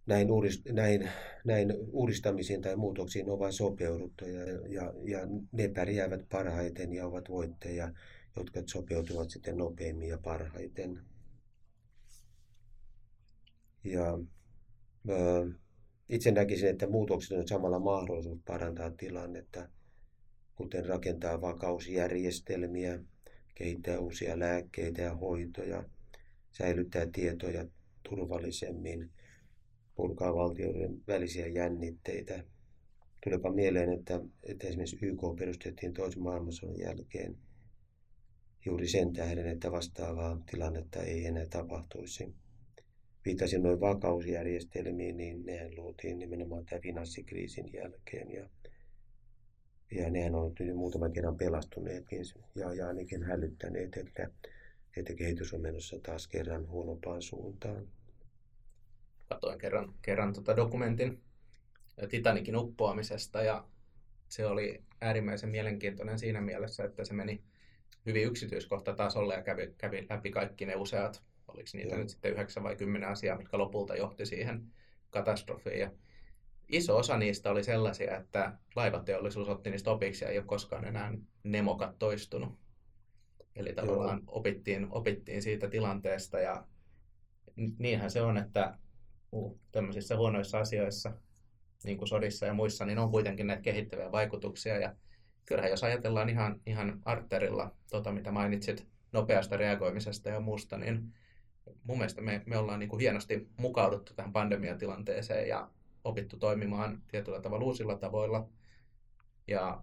Näin, 0.06 0.30
uudist, 0.30 0.64
näin, 0.68 1.10
näin 1.44 1.74
uudistamisiin 1.92 2.62
tai 2.62 2.76
muutoksiin 2.76 3.30
on 3.30 3.38
vain 3.38 3.52
sopeuduttu 3.52 4.24
ja, 4.24 4.44
ja, 4.68 4.92
ja 5.04 5.18
ne 5.52 5.68
pärjäävät 5.68 6.28
parhaiten 6.28 6.92
ja 6.92 7.06
ovat 7.06 7.28
voitteja, 7.28 7.92
jotka 8.36 8.62
sopeutuvat 8.66 9.30
sitten 9.30 9.56
nopeammin 9.56 10.08
ja 10.08 10.18
parhaiten. 10.18 11.00
Ja 13.84 14.18
itse 16.08 16.30
näkisin, 16.30 16.68
että 16.68 16.86
muutokset 16.86 17.38
on 17.38 17.48
samalla 17.48 17.78
mahdollisuus 17.78 18.40
parantaa 18.44 18.90
tilannetta, 18.90 19.68
kuten 20.54 20.86
rakentaa 20.86 21.40
vakausjärjestelmiä, 21.40 22.98
kehittää 23.54 23.98
uusia 23.98 24.38
lääkkeitä 24.38 25.02
ja 25.02 25.14
hoitoja, 25.14 25.84
säilyttää 26.52 27.06
tietoja 27.12 27.64
turvallisemmin, 28.08 29.10
purkaa 29.94 30.34
valtioiden 30.34 31.02
välisiä 31.08 31.46
jännitteitä. 31.46 32.44
Tulepa 33.24 33.52
mieleen, 33.52 33.92
että, 33.92 34.20
että 34.42 34.66
esimerkiksi 34.66 35.06
YK 35.06 35.20
perustettiin 35.38 35.92
toisen 35.92 36.22
maailmansodan 36.22 36.78
jälkeen 36.78 37.36
juuri 38.66 38.88
sen 38.88 39.12
tähden, 39.12 39.46
että 39.46 39.72
vastaavaa 39.72 40.42
tilannetta 40.50 41.02
ei 41.02 41.26
enää 41.26 41.46
tapahtuisi. 41.46 42.34
viittasin 43.24 43.62
noin 43.62 43.80
vakausjärjestelmiin, 43.80 45.16
niin 45.16 45.46
nehän 45.46 45.76
luotiin 45.76 46.18
nimenomaan 46.18 46.64
tämän 46.64 46.82
finanssikriisin 46.82 47.72
jälkeen. 47.72 48.30
Ja, 48.30 48.48
ja 49.90 50.10
nehän 50.10 50.34
on 50.34 50.54
nyt 50.58 50.76
muutaman 50.76 51.12
kerran 51.12 51.36
pelastuneetkin 51.36 52.22
ja, 52.54 52.74
ja 52.74 52.88
ainakin 52.88 53.22
hälyttäneet, 53.22 53.96
että, 53.96 54.30
että 54.96 55.14
kehitys 55.14 55.54
on 55.54 55.60
menossa 55.60 55.98
taas 56.02 56.28
kerran 56.28 56.68
huonompaan 56.68 57.22
suuntaan. 57.22 57.88
Katoin 59.28 59.58
kerran, 59.58 59.94
kerran 60.02 60.32
tota 60.32 60.56
dokumentin 60.56 61.22
Titanikin 62.08 62.56
uppoamisesta 62.56 63.42
ja 63.42 63.64
se 64.28 64.46
oli 64.46 64.82
äärimmäisen 65.00 65.50
mielenkiintoinen 65.50 66.18
siinä 66.18 66.40
mielessä, 66.40 66.84
että 66.84 67.04
se 67.04 67.14
meni 67.14 67.42
hyvin 68.06 68.26
yksityiskohtatasolle 68.26 69.34
ja 69.34 69.42
kävi, 69.42 69.74
kävi 69.78 70.06
läpi 70.10 70.30
kaikki 70.30 70.66
ne 70.66 70.76
useat, 70.76 71.22
oliko 71.48 71.68
niitä 71.72 71.94
Joo. 71.94 71.98
nyt 71.98 72.08
sitten 72.08 72.32
yhdeksän 72.32 72.62
vai 72.62 72.76
kymmenen 72.76 73.08
asiaa, 73.08 73.36
mitkä 73.38 73.58
lopulta 73.58 73.96
johti 73.96 74.26
siihen 74.26 74.72
katastrofiin. 75.10 75.78
Ja 75.78 75.90
iso 76.68 76.96
osa 76.96 77.16
niistä 77.16 77.50
oli 77.50 77.64
sellaisia, 77.64 78.16
että 78.16 78.58
laivateollisuus 78.76 79.48
otti 79.48 79.70
niistä 79.70 79.90
opiksi 79.90 80.24
ja 80.24 80.30
ei 80.30 80.38
ole 80.38 80.46
koskaan 80.46 80.84
enää 80.84 81.14
nemokat 81.42 81.98
toistunut. 81.98 82.58
Eli 83.56 83.72
tavallaan 83.72 84.22
opittiin, 84.26 84.86
opittiin 84.90 85.42
siitä 85.42 85.68
tilanteesta 85.68 86.38
ja 86.38 86.66
niinhän 87.78 88.10
se 88.10 88.22
on, 88.22 88.36
että 88.36 88.78
tämmöisissä 89.72 90.16
huonoissa 90.16 90.58
asioissa 90.58 91.12
niin 91.84 91.98
kuin 91.98 92.08
sodissa 92.08 92.46
ja 92.46 92.54
muissa, 92.54 92.84
niin 92.84 92.98
on 92.98 93.10
kuitenkin 93.10 93.46
näitä 93.46 93.62
kehittäviä 93.62 94.12
vaikutuksia. 94.12 94.78
Ja 94.78 94.94
kyllähän 95.46 95.70
jos 95.70 95.84
ajatellaan 95.84 96.28
ihan, 96.28 96.60
ihan 96.66 97.02
arterilla, 97.04 97.74
tota, 97.90 98.12
mitä 98.12 98.32
mainitsit 98.32 98.86
nopeasta 99.12 99.56
reagoimisesta 99.56 100.28
ja 100.28 100.40
muusta, 100.40 100.78
niin 100.78 101.14
mun 101.84 101.98
mielestä 101.98 102.20
me, 102.20 102.42
me 102.46 102.56
ollaan 102.56 102.80
niin 102.80 102.88
kuin 102.88 103.00
hienosti 103.00 103.48
mukauduttu 103.56 104.14
tähän 104.14 104.32
pandemiatilanteeseen 104.32 105.48
ja 105.48 105.70
opittu 106.04 106.36
toimimaan 106.36 107.02
tietyllä 107.08 107.40
tavalla 107.40 107.64
uusilla 107.64 107.96
tavoilla 107.96 108.48
ja 109.46 109.82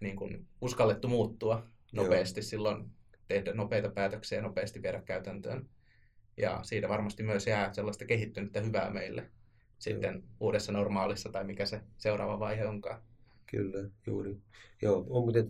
niin 0.00 0.16
kuin 0.16 0.46
uskallettu 0.60 1.08
muuttua 1.08 1.66
nopeasti 1.92 2.40
Joo. 2.40 2.44
silloin, 2.44 2.90
tehdä 3.28 3.52
nopeita 3.54 3.88
päätöksiä 3.88 4.38
ja 4.38 4.42
nopeasti 4.42 4.82
viedä 4.82 5.02
käytäntöön. 5.02 5.68
Ja 6.36 6.60
siitä 6.62 6.88
varmasti 6.88 7.22
myös 7.22 7.46
jää 7.46 7.72
sellaista 7.72 8.04
kehittynyttä 8.04 8.60
hyvää 8.60 8.90
meille 8.90 9.30
sitten 9.78 10.14
Joo. 10.14 10.22
uudessa 10.40 10.72
normaalissa 10.72 11.28
tai 11.28 11.44
mikä 11.44 11.66
se 11.66 11.80
seuraava 11.98 12.38
vaihe 12.38 12.66
onkaan. 12.66 13.02
Kyllä, 13.50 13.90
juuri. 14.06 14.36
Joo, 14.82 15.06
on 15.08 15.22
muuten 15.22 15.46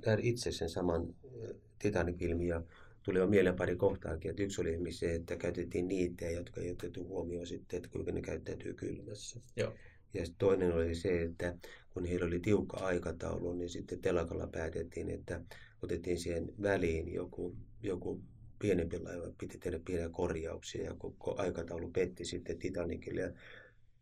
tehdä 0.00 0.18
itse 0.22 0.52
sen 0.52 0.70
saman 0.70 1.02
äh, 1.02 1.56
Titanic-filmin 1.78 2.48
ja 2.48 2.62
tuli 3.02 3.18
jo 3.18 3.26
mieleen 3.26 3.56
pari 3.56 3.76
kohtaakin, 3.76 4.30
että 4.30 4.42
yksi 4.42 4.60
oli 4.60 4.70
esimerkiksi 4.70 4.98
se, 4.98 5.14
että 5.14 5.36
käytettiin 5.36 5.88
niitä, 5.88 6.30
jotka 6.30 6.60
ei 6.60 6.70
otettu 6.70 7.04
huomioon 7.04 7.46
sitten, 7.46 7.76
että 7.76 7.88
kuinka 7.88 8.12
ne 8.12 8.20
käyttäytyy 8.20 8.74
kylmässä. 8.74 9.40
Joo. 9.56 9.72
Ja 10.14 10.22
toinen 10.38 10.72
oli 10.72 10.94
se, 10.94 11.22
että 11.22 11.54
kun 11.90 12.04
heillä 12.04 12.26
oli 12.26 12.40
tiukka 12.40 12.76
aikataulu, 12.76 13.52
niin 13.52 13.68
sitten 13.68 14.00
telakalla 14.00 14.46
päätettiin, 14.46 15.10
että 15.10 15.40
otettiin 15.82 16.18
siihen 16.18 16.52
väliin 16.62 17.14
joku, 17.14 17.56
joku 17.82 18.20
pienempi 18.58 18.98
laiva, 18.98 19.32
piti 19.38 19.58
tehdä 19.58 19.78
pieniä 19.84 20.08
korjauksia 20.08 20.84
ja 20.84 20.94
koko 20.98 21.34
aikataulu 21.38 21.90
petti 21.90 22.24
sitten 22.24 22.58
Titanicille. 22.58 23.20
Ja 23.20 23.30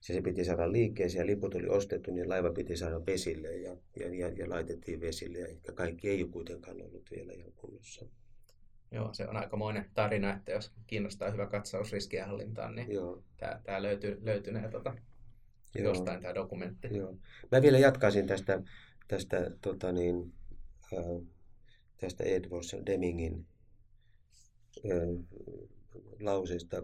se, 0.01 0.15
se 0.15 0.23
piti 0.23 0.45
saada 0.45 0.73
liikkeeseen 0.73 1.23
ja 1.23 1.27
liput 1.27 1.55
oli 1.55 1.69
ostettu, 1.69 2.11
niin 2.11 2.29
laiva 2.29 2.51
piti 2.51 2.77
saada 2.77 3.07
vesille 3.07 3.57
ja, 3.57 3.77
ja, 4.01 4.15
ja, 4.15 4.29
ja 4.29 4.49
laitettiin 4.49 5.01
vesille. 5.01 5.39
Ja 5.39 5.73
kaikki 5.75 6.09
ei 6.09 6.23
ole 6.23 6.31
kuitenkaan 6.31 6.83
ollut 6.83 7.11
vielä 7.17 7.33
ihan 7.33 7.53
kunnossa. 7.57 8.07
Joo, 8.91 9.15
se 9.15 9.29
on 9.29 9.37
aikamoinen 9.37 9.91
tarina, 9.95 10.35
että 10.37 10.53
jos 10.53 10.73
kiinnostaa 10.87 11.31
hyvä 11.31 11.47
katsaus 11.47 11.93
riskienhallintaan, 11.93 12.75
niin 12.75 12.93
Joo. 12.93 13.23
Tämä, 13.37 13.61
tämä 13.65 13.83
löytyy, 13.83 14.19
löytynee 14.23 14.69
tuota, 14.69 14.95
Joo. 15.75 15.85
jostain 15.85 16.23
tämä 16.23 16.35
dokumentti. 16.35 16.89
Joo. 16.97 17.17
Mä 17.53 17.63
vielä 17.63 17.79
jatkaisin 17.79 18.27
tästä, 18.27 18.63
tästä, 19.09 19.51
tota 19.61 19.93
niin, 19.93 20.33
äh, 20.93 21.27
tästä 21.97 22.25
Edward 22.25 22.87
Demingin 22.87 23.47
lauseesta. 26.21 26.83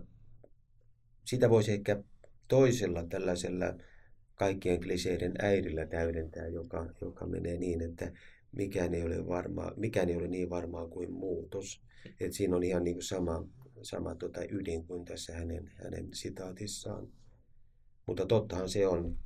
Sitä 1.25 1.51
voisi 1.51 1.73
ehkä 1.73 2.03
toisella 2.49 3.07
tällaisella 3.07 3.75
kaikkien 4.35 4.81
kliseiden 4.81 5.35
äidillä 5.39 5.87
täydentää, 5.87 6.47
joka, 6.47 6.95
joka 7.01 7.27
menee 7.27 7.57
niin, 7.57 7.81
että 7.81 8.13
mikään 8.53 8.95
ei 8.95 9.03
ole, 9.03 9.27
varmaa, 9.27 9.73
mikään 9.77 10.09
ei 10.09 10.17
ole 10.17 10.29
niin 10.29 10.51
varmaa 10.51 10.89
kuin 10.89 11.13
muutos. 11.13 11.83
Et 12.21 12.33
siinä 12.33 12.57
on 12.57 12.63
ihan 12.63 12.85
niin 12.85 12.95
kuin 12.95 13.05
sama, 13.05 13.49
sama 13.83 14.15
tota 14.15 14.41
ydin 14.51 14.87
kuin 14.87 15.05
tässä 15.05 15.33
hänen, 15.33 15.71
hänen 15.85 16.09
sitaatissaan. 16.15 17.09
Mutta 18.07 18.27
tottahan 18.27 18.69
se 18.69 18.87
on. 18.87 19.17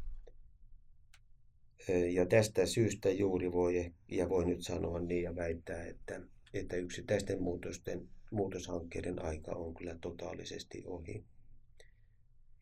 Ja 2.12 2.26
tästä 2.26 2.66
syystä 2.66 3.10
juuri 3.10 3.52
voi, 3.52 3.92
ja 4.08 4.28
voi 4.28 4.46
nyt 4.46 4.62
sanoa 4.62 5.00
niin 5.00 5.22
ja 5.22 5.36
väittää, 5.36 5.84
että, 5.84 6.20
että 6.54 6.76
yksittäisten 6.76 7.42
muutosten, 7.42 8.08
muutoshankkeiden 8.34 9.24
aika 9.24 9.52
on 9.52 9.74
kyllä 9.74 9.98
totaalisesti 10.00 10.82
ohi. 10.86 11.24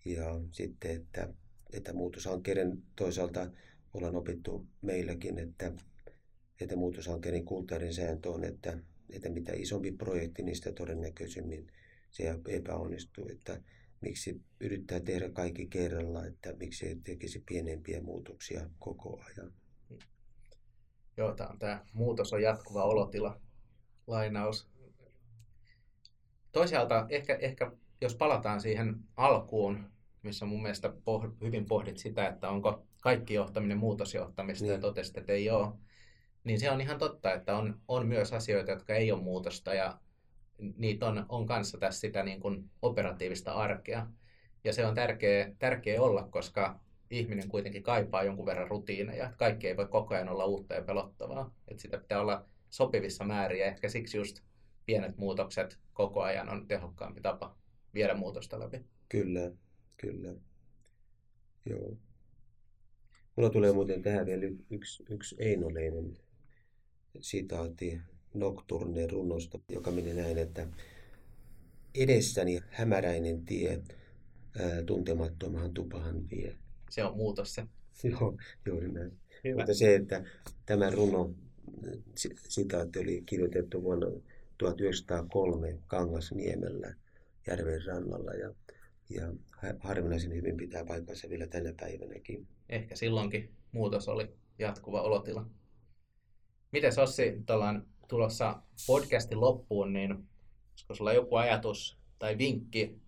Ja 0.04 0.40
sitten, 0.50 0.90
että, 0.90 1.28
että 1.72 1.92
muutoshankkeiden 1.92 2.82
toisaalta 2.96 3.50
ollaan 3.94 4.16
opittu 4.16 4.66
meilläkin, 4.82 5.38
että, 5.38 5.72
että 6.60 6.76
muutoshankkeiden 6.76 7.44
kulttuurin 7.44 7.94
sääntö 7.94 8.30
on, 8.30 8.44
että, 8.44 8.78
että 9.10 9.28
mitä 9.28 9.52
isompi 9.52 9.92
projekti, 9.92 10.42
niin 10.42 10.56
sitä 10.56 10.72
todennäköisemmin 10.72 11.66
se 12.10 12.34
epäonnistuu. 12.48 13.28
Että 13.30 13.60
miksi 14.00 14.42
yrittää 14.60 15.00
tehdä 15.00 15.30
kaikki 15.30 15.66
kerralla, 15.66 16.26
että 16.26 16.52
miksi 16.52 16.86
ei 16.86 16.96
tekisi 16.96 17.42
pienempiä 17.48 18.00
muutoksia 18.00 18.70
koko 18.78 19.22
ajan. 19.26 19.52
Joo, 21.16 21.34
tämä, 21.34 21.56
tämä 21.58 21.86
muutos 21.92 22.32
on 22.32 22.42
jatkuva 22.42 22.84
olotila, 22.84 23.40
lainaus. 24.06 24.71
Toisaalta 26.52 27.06
ehkä, 27.08 27.38
ehkä 27.40 27.72
jos 28.00 28.14
palataan 28.14 28.60
siihen 28.60 28.96
alkuun, 29.16 29.90
missä 30.22 30.46
mun 30.46 30.62
mielestä 30.62 30.88
poh- 30.88 31.34
hyvin 31.40 31.66
pohdit 31.66 31.98
sitä, 31.98 32.28
että 32.28 32.48
onko 32.48 32.86
kaikki 33.02 33.34
johtaminen 33.34 33.78
muutosjohtamista 33.78 34.64
niin. 34.64 34.72
ja 34.72 34.80
totesit, 34.80 35.18
että 35.18 35.32
ei 35.32 35.50
ole, 35.50 35.72
niin 36.44 36.60
se 36.60 36.70
on 36.70 36.80
ihan 36.80 36.98
totta, 36.98 37.32
että 37.32 37.56
on, 37.56 37.80
on 37.88 38.06
myös 38.06 38.32
asioita, 38.32 38.70
jotka 38.70 38.94
ei 38.94 39.12
ole 39.12 39.22
muutosta 39.22 39.74
ja 39.74 39.98
niitä 40.76 41.06
on, 41.06 41.26
on 41.28 41.46
kanssa 41.46 41.78
tässä 41.78 42.00
sitä 42.00 42.22
niin 42.22 42.40
kuin 42.40 42.70
operatiivista 42.82 43.52
arkea. 43.52 44.06
Ja 44.64 44.72
se 44.72 44.86
on 44.86 44.94
tärkeä, 44.94 45.52
tärkeä 45.58 46.02
olla, 46.02 46.28
koska 46.30 46.80
ihminen 47.10 47.48
kuitenkin 47.48 47.82
kaipaa 47.82 48.22
jonkun 48.22 48.46
verran 48.46 48.68
rutiineja. 48.68 49.32
Kaikki 49.36 49.68
ei 49.68 49.76
voi 49.76 49.86
koko 49.86 50.14
ajan 50.14 50.28
olla 50.28 50.44
uutta 50.44 50.74
ja 50.74 50.82
pelottavaa. 50.82 51.54
Että 51.68 51.82
sitä 51.82 51.98
pitää 51.98 52.20
olla 52.20 52.44
sopivissa 52.70 53.24
määrin 53.24 53.60
ja 53.60 53.66
ehkä 53.66 53.88
siksi 53.88 54.16
just 54.16 54.42
pienet 54.86 55.16
muutokset 55.16 55.78
koko 55.92 56.22
ajan 56.22 56.48
on 56.48 56.68
tehokkaampi 56.68 57.20
tapa 57.20 57.56
viedä 57.94 58.14
muutosta 58.14 58.60
läpi. 58.60 58.84
Kyllä, 59.08 59.52
kyllä. 59.96 60.34
Joo. 61.66 61.96
Mulla 63.36 63.50
tulee 63.50 63.72
muuten 63.72 64.02
tähän 64.02 64.26
vielä 64.26 64.44
yksi, 64.70 65.04
yksi 65.10 65.36
Einoleinen 65.38 66.18
sitaatti 67.20 68.00
Nocturne 68.34 69.06
runosta, 69.06 69.58
joka 69.68 69.90
meni 69.90 70.14
näin, 70.14 70.38
että 70.38 70.66
edessäni 71.94 72.60
hämäräinen 72.70 73.44
tie, 73.44 73.82
ää, 74.60 74.82
tuntemattomahan 74.82 75.74
tupahan 75.74 76.30
vie. 76.30 76.56
Se 76.90 77.04
on 77.04 77.16
muutos 77.16 77.54
se. 77.54 77.66
Joo, 78.10 78.36
juuri 78.66 78.92
näin. 78.92 79.12
Hyvä. 79.44 79.56
Mutta 79.56 79.74
se, 79.74 79.94
että 79.94 80.24
tämä 80.66 80.90
runo, 80.90 81.34
sitaatti 82.48 82.98
oli 82.98 83.22
kirjoitettu 83.26 83.82
vuonna 83.82 84.06
1903 84.62 85.78
Kangasniemellä 85.86 86.94
järven 87.46 87.84
rannalla 87.86 88.32
ja, 88.32 88.54
ja 89.10 89.32
harvinaisen 89.80 90.34
hyvin 90.34 90.56
pitää 90.56 90.84
paikkansa 90.84 91.28
vielä 91.28 91.46
tänä 91.46 91.74
päivänäkin. 91.80 92.46
Ehkä 92.68 92.96
silloinkin 92.96 93.50
muutos 93.72 94.08
oli 94.08 94.34
jatkuva 94.58 95.02
olotila. 95.02 95.46
Miten 96.72 96.92
Sossi, 96.92 97.42
ollaan 97.50 97.86
tulossa 98.08 98.62
podcastin 98.86 99.40
loppuun, 99.40 99.92
niin 99.92 100.12
olisiko 100.70 100.94
sulla 100.94 101.12
joku 101.12 101.36
ajatus 101.36 101.98
tai 102.18 102.38
vinkki 102.38 103.00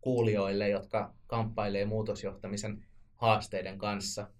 kuulijoille, 0.00 0.68
jotka 0.68 1.14
kamppailee 1.26 1.84
muutosjohtamisen 1.84 2.86
haasteiden 3.14 3.78
kanssa, 3.78 4.30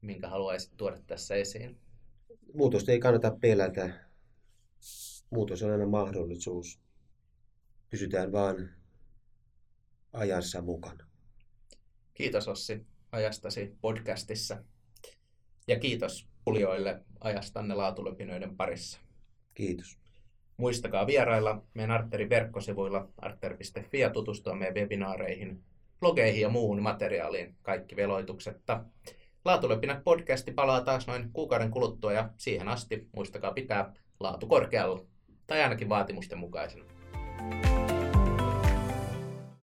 minkä 0.00 0.28
haluaisit 0.28 0.72
tuoda 0.76 0.98
tässä 1.06 1.34
esiin? 1.34 1.76
Muutosta 2.54 2.92
ei 2.92 3.00
kannata 3.00 3.36
pelätä. 3.40 4.08
Muutos 5.30 5.62
on 5.62 5.70
aina 5.70 5.86
mahdollisuus. 5.86 6.80
Pysytään 7.90 8.32
vaan 8.32 8.70
ajassa 10.12 10.62
mukana. 10.62 11.06
Kiitos 12.14 12.48
Ossi 12.48 12.86
ajastasi 13.12 13.76
podcastissa 13.80 14.64
ja 15.66 15.78
kiitos 15.78 16.28
kuulijoille 16.44 17.02
ajastanne 17.20 17.74
laatulöpinöiden 17.74 18.56
parissa. 18.56 19.00
Kiitos. 19.54 19.98
Muistakaa 20.56 21.06
vierailla 21.06 21.62
meidän 21.74 21.90
Arterin 21.90 22.30
verkkosivuilla 22.30 23.08
arter.fi 23.16 23.98
ja 23.98 24.10
tutustua 24.10 24.54
meidän 24.54 24.74
webinaareihin, 24.74 25.64
blogeihin 26.00 26.40
ja 26.40 26.48
muuhun 26.48 26.82
materiaaliin, 26.82 27.56
kaikki 27.62 27.96
veloituksetta. 27.96 28.84
Laatulöpinät 29.44 30.04
podcasti 30.04 30.52
palaa 30.52 30.80
taas 30.80 31.06
noin 31.06 31.30
kuukauden 31.32 31.70
kuluttua 31.70 32.12
ja 32.12 32.30
siihen 32.36 32.68
asti 32.68 33.08
muistakaa 33.16 33.52
pitää 33.52 33.94
laatu 34.20 34.46
korkealla, 34.46 35.06
tai 35.48 35.62
ainakin 35.62 35.88
vaatimusten 35.88 36.38
mukaisena. 36.38 36.84